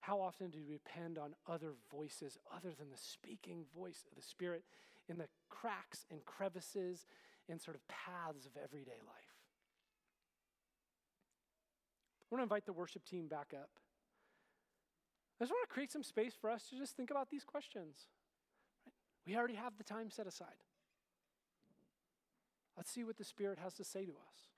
How 0.00 0.20
often 0.20 0.50
do 0.50 0.58
we 0.58 0.74
depend 0.74 1.16
on 1.16 1.34
other 1.48 1.72
voices 1.90 2.36
other 2.54 2.74
than 2.78 2.90
the 2.90 2.98
speaking 2.98 3.64
voice 3.74 4.04
of 4.06 4.14
the 4.14 4.22
Spirit 4.22 4.64
in 5.08 5.16
the 5.16 5.28
cracks 5.48 6.04
and 6.10 6.22
crevices 6.26 7.06
and 7.48 7.58
sort 7.58 7.74
of 7.74 7.88
paths 7.88 8.44
of 8.44 8.52
everyday 8.62 9.00
life? 9.00 9.32
I 12.20 12.26
want 12.30 12.40
to 12.40 12.42
invite 12.42 12.66
the 12.66 12.74
worship 12.74 13.06
team 13.06 13.28
back 13.28 13.54
up. 13.54 13.70
I 15.40 15.44
just 15.44 15.52
want 15.52 15.66
to 15.66 15.72
create 15.72 15.90
some 15.90 16.02
space 16.02 16.34
for 16.38 16.50
us 16.50 16.64
to 16.68 16.76
just 16.76 16.98
think 16.98 17.10
about 17.10 17.30
these 17.30 17.44
questions. 17.44 18.08
We 19.26 19.38
already 19.38 19.54
have 19.54 19.78
the 19.78 19.84
time 19.84 20.10
set 20.10 20.26
aside. 20.26 20.60
Let's 22.76 22.90
see 22.90 23.04
what 23.04 23.16
the 23.16 23.24
Spirit 23.24 23.58
has 23.58 23.72
to 23.74 23.84
say 23.84 24.04
to 24.04 24.12
us. 24.12 24.49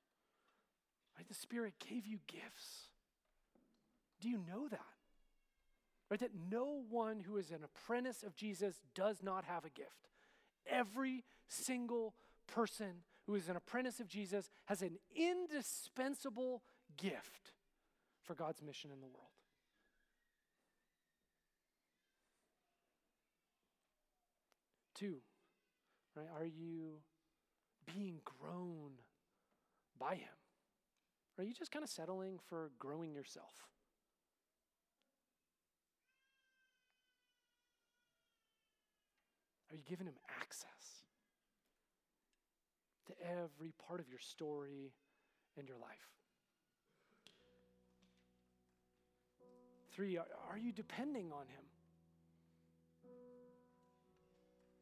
Right? 1.22 1.28
The 1.28 1.34
Spirit 1.34 1.74
gave 1.88 2.04
you 2.04 2.18
gifts. 2.26 2.88
Do 4.20 4.28
you 4.28 4.38
know 4.38 4.66
that? 4.68 4.80
Right? 6.10 6.18
That 6.18 6.32
no 6.50 6.82
one 6.90 7.20
who 7.20 7.36
is 7.36 7.52
an 7.52 7.60
apprentice 7.62 8.24
of 8.24 8.34
Jesus 8.34 8.80
does 8.96 9.22
not 9.22 9.44
have 9.44 9.64
a 9.64 9.70
gift. 9.70 10.08
Every 10.68 11.22
single 11.46 12.14
person 12.48 13.04
who 13.26 13.36
is 13.36 13.48
an 13.48 13.54
apprentice 13.54 14.00
of 14.00 14.08
Jesus 14.08 14.50
has 14.64 14.82
an 14.82 14.98
indispensable 15.14 16.64
gift 16.96 17.52
for 18.24 18.34
God's 18.34 18.60
mission 18.60 18.90
in 18.92 19.00
the 19.00 19.06
world. 19.06 19.28
Two, 24.96 25.18
right? 26.16 26.26
Are 26.36 26.46
you 26.46 26.94
being 27.86 28.18
grown 28.24 28.90
by 30.00 30.16
Him? 30.16 30.41
Or 31.36 31.42
are 31.42 31.46
you 31.46 31.54
just 31.54 31.72
kind 31.72 31.82
of 31.82 31.88
settling 31.88 32.38
for 32.48 32.70
growing 32.78 33.14
yourself? 33.14 33.54
Are 39.70 39.76
you 39.76 39.82
giving 39.88 40.06
him 40.06 40.16
access 40.40 41.06
to 43.06 43.14
every 43.26 43.72
part 43.88 44.00
of 44.00 44.08
your 44.10 44.18
story 44.18 44.92
and 45.56 45.66
your 45.66 45.78
life? 45.78 46.12
Three, 49.92 50.18
are, 50.18 50.26
are 50.50 50.58
you 50.58 50.72
depending 50.72 51.32
on 51.32 51.46
him? 51.46 51.64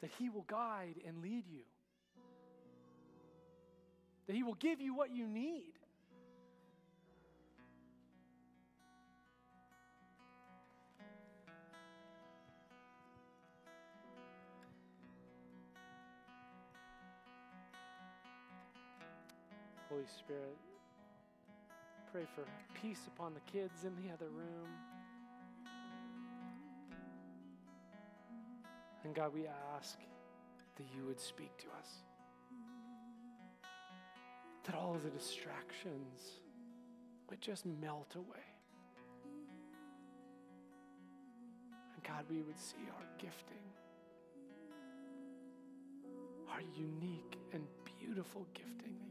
That 0.00 0.10
he 0.18 0.28
will 0.28 0.44
guide 0.48 0.96
and 1.06 1.22
lead 1.22 1.44
you, 1.46 1.62
that 4.26 4.34
he 4.34 4.42
will 4.42 4.54
give 4.54 4.80
you 4.80 4.94
what 4.94 5.14
you 5.14 5.26
need. 5.26 5.79
Holy 19.90 20.06
Spirit, 20.06 20.56
pray 22.12 22.22
for 22.36 22.44
peace 22.80 23.08
upon 23.08 23.34
the 23.34 23.40
kids 23.50 23.82
in 23.82 23.92
the 23.96 24.12
other 24.12 24.28
room. 24.28 24.68
And 29.02 29.12
God, 29.12 29.34
we 29.34 29.48
ask 29.76 29.98
that 30.76 30.84
you 30.94 31.04
would 31.06 31.18
speak 31.18 31.50
to 31.58 31.66
us. 31.76 31.88
That 34.62 34.76
all 34.76 34.94
of 34.94 35.02
the 35.02 35.10
distractions 35.10 36.38
would 37.28 37.40
just 37.40 37.66
melt 37.66 38.14
away. 38.14 38.46
And 41.96 42.04
God, 42.04 42.26
we 42.30 42.42
would 42.42 42.60
see 42.60 42.86
our 42.96 43.06
gifting, 43.18 43.56
our 46.48 46.60
unique 46.76 47.38
and 47.52 47.64
beautiful 47.98 48.46
gifting 48.54 49.09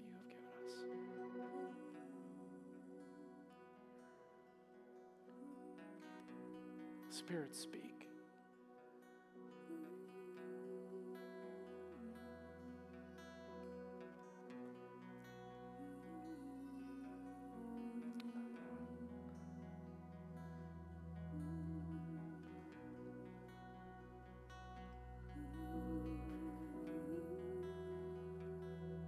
Spirit, 7.30 7.56
speak. 7.56 8.08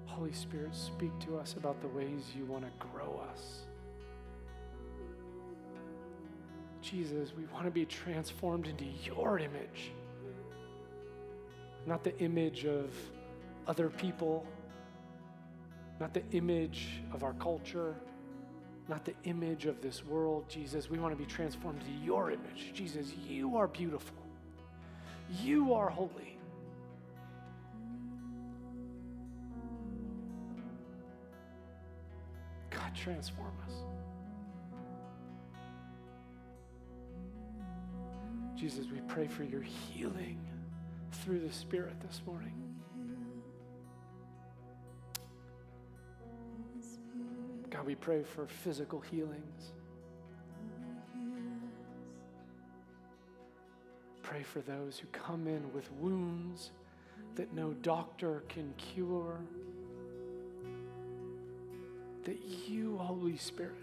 Holy 0.05 0.32
Spirit, 0.32 0.76
speak 0.76 1.09
to 1.22 1.39
us 1.39 1.55
about 1.57 1.82
the 1.82 1.88
ways 1.88 2.26
you 2.38 2.45
want 2.45 2.65
to 2.65 2.88
grow 2.88 3.19
us. 3.32 3.63
Jesus, 6.92 7.32
we 7.38 7.46
want 7.54 7.64
to 7.64 7.72
be 7.72 7.86
transformed 7.86 8.68
into 8.68 8.84
your 9.06 9.39
image, 9.39 9.94
not 11.86 12.04
the 12.04 12.18
image 12.20 12.66
of 12.66 12.94
other 13.66 13.89
people, 13.89 14.46
not 16.02 16.14
the 16.14 16.24
image 16.32 17.02
of 17.14 17.24
our 17.24 17.32
culture, 17.36 17.96
not 18.89 19.06
the 19.06 19.14
image 19.24 19.68
of 19.68 19.82
this 19.82 20.04
world. 20.04 20.50
Jesus, 20.50 20.89
we 20.89 21.00
want 21.00 21.14
to 21.14 21.18
be 21.18 21.26
transformed 21.26 21.80
into 21.82 22.06
your 22.06 22.30
image. 22.30 22.74
Jesus, 22.74 23.14
you 23.26 23.56
are 23.56 23.68
beautiful, 23.68 24.18
you 25.42 25.74
are 25.74 25.89
holy. 25.89 26.38
God, 32.70 32.94
transform 32.94 33.54
us. 33.66 34.01
Jesus, 38.62 38.86
we 38.93 39.01
pray 39.07 39.26
for 39.26 39.43
your 39.43 39.64
healing 39.64 40.38
through 41.12 41.39
the 41.39 41.51
Spirit 41.51 41.99
this 41.99 42.22
morning. 42.28 42.53
God, 47.72 47.88
we 47.88 47.95
pray 47.95 48.22
for 48.22 48.45
physical 48.45 48.99
healings. 48.99 49.72
Pray 54.22 54.43
for 54.43 54.59
those 54.59 54.99
who 54.99 55.07
come 55.07 55.47
in 55.47 55.74
with 55.74 55.91
wounds 55.93 56.70
that 57.34 57.51
no 57.55 57.74
doctor 57.82 58.43
can 58.47 58.76
cure. 58.78 59.39
That 62.26 62.38
you, 62.68 62.95
Holy 62.99 63.38
Spirit, 63.38 63.74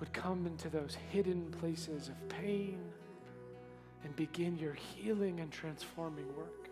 would 0.00 0.12
come 0.12 0.44
into 0.44 0.68
those 0.68 0.96
hidden 1.12 1.52
places 1.52 2.08
of 2.08 2.28
pain 2.28 2.80
and 4.04 4.16
begin 4.16 4.56
your 4.56 4.74
healing 4.74 5.40
and 5.40 5.50
transforming 5.50 6.26
work. 6.36 6.68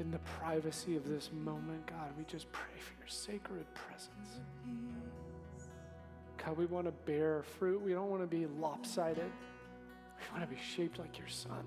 In 0.00 0.10
the 0.10 0.18
privacy 0.18 0.96
of 0.96 1.08
this 1.08 1.30
moment, 1.32 1.84
God, 1.86 2.12
we 2.16 2.24
just 2.24 2.50
pray 2.52 2.78
for 2.78 2.98
your 3.00 3.08
sacred 3.08 3.66
presence. 3.74 4.40
God, 6.44 6.56
we 6.56 6.66
want 6.66 6.86
to 6.86 6.92
bear 6.92 7.42
fruit. 7.58 7.82
We 7.82 7.92
don't 7.92 8.08
want 8.08 8.22
to 8.22 8.26
be 8.28 8.46
lopsided. 8.46 9.30
We 10.18 10.38
want 10.38 10.48
to 10.48 10.54
be 10.54 10.60
shaped 10.62 10.98
like 10.98 11.18
your 11.18 11.28
son. 11.28 11.64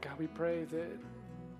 God, 0.00 0.18
we 0.18 0.28
pray 0.28 0.64
that 0.64 0.98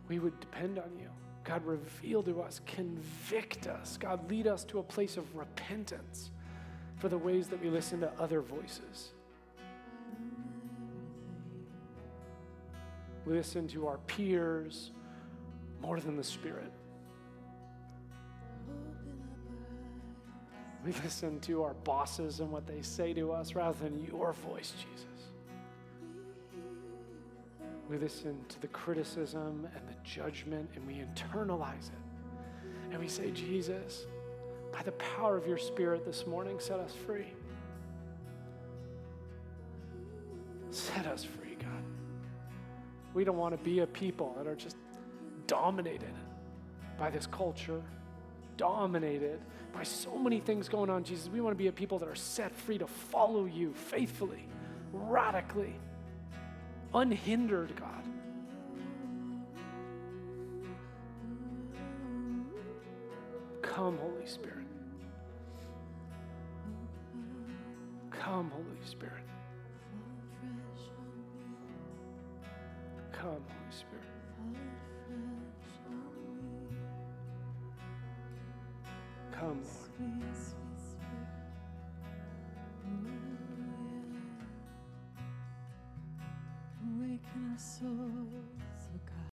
we 0.08 0.18
would 0.18 0.38
depend 0.40 0.78
on 0.78 0.90
you. 0.98 1.10
God, 1.48 1.64
reveal 1.64 2.22
to 2.24 2.42
us, 2.42 2.60
convict 2.66 3.68
us. 3.68 3.96
God, 3.96 4.30
lead 4.30 4.46
us 4.46 4.64
to 4.64 4.80
a 4.80 4.82
place 4.82 5.16
of 5.16 5.34
repentance 5.34 6.30
for 6.98 7.08
the 7.08 7.16
ways 7.16 7.48
that 7.48 7.62
we 7.62 7.70
listen 7.70 8.00
to 8.00 8.12
other 8.20 8.42
voices. 8.42 9.12
We 13.24 13.32
listen 13.32 13.66
to 13.68 13.86
our 13.86 13.96
peers 14.06 14.90
more 15.80 16.00
than 16.00 16.16
the 16.16 16.24
Spirit. 16.24 16.70
We 20.84 20.92
listen 21.02 21.40
to 21.40 21.62
our 21.62 21.74
bosses 21.74 22.40
and 22.40 22.52
what 22.52 22.66
they 22.66 22.82
say 22.82 23.14
to 23.14 23.32
us 23.32 23.54
rather 23.54 23.78
than 23.82 24.04
your 24.04 24.34
voice, 24.34 24.72
Jesus. 24.72 25.07
We 27.88 27.96
listen 27.96 28.36
to 28.48 28.60
the 28.60 28.66
criticism 28.68 29.66
and 29.74 29.88
the 29.88 29.94
judgment 30.04 30.68
and 30.74 30.86
we 30.86 30.94
internalize 30.94 31.88
it. 31.88 32.90
And 32.90 33.00
we 33.00 33.08
say, 33.08 33.30
Jesus, 33.30 34.06
by 34.72 34.82
the 34.82 34.92
power 34.92 35.36
of 35.36 35.46
your 35.46 35.56
Spirit 35.56 36.04
this 36.04 36.26
morning, 36.26 36.60
set 36.60 36.78
us 36.80 36.92
free. 37.06 37.32
Set 40.70 41.06
us 41.06 41.24
free, 41.24 41.56
God. 41.58 41.82
We 43.14 43.24
don't 43.24 43.38
want 43.38 43.56
to 43.56 43.64
be 43.64 43.80
a 43.80 43.86
people 43.86 44.34
that 44.36 44.46
are 44.46 44.54
just 44.54 44.76
dominated 45.46 46.12
by 46.98 47.08
this 47.08 47.26
culture, 47.26 47.82
dominated 48.58 49.40
by 49.72 49.82
so 49.82 50.18
many 50.18 50.40
things 50.40 50.68
going 50.68 50.90
on, 50.90 51.04
Jesus. 51.04 51.28
We 51.28 51.40
want 51.40 51.54
to 51.54 51.58
be 51.58 51.68
a 51.68 51.72
people 51.72 51.98
that 52.00 52.08
are 52.08 52.14
set 52.14 52.54
free 52.54 52.76
to 52.78 52.86
follow 52.86 53.46
you 53.46 53.72
faithfully, 53.72 54.46
radically 54.92 55.74
unhindered, 56.94 57.74
God. 57.76 58.04
Come, 63.62 63.98
Holy 63.98 64.26
Spirit. 64.26 64.66
Come, 68.10 68.50
Holy 68.50 68.84
Spirit. 68.84 69.24
Come, 73.12 73.44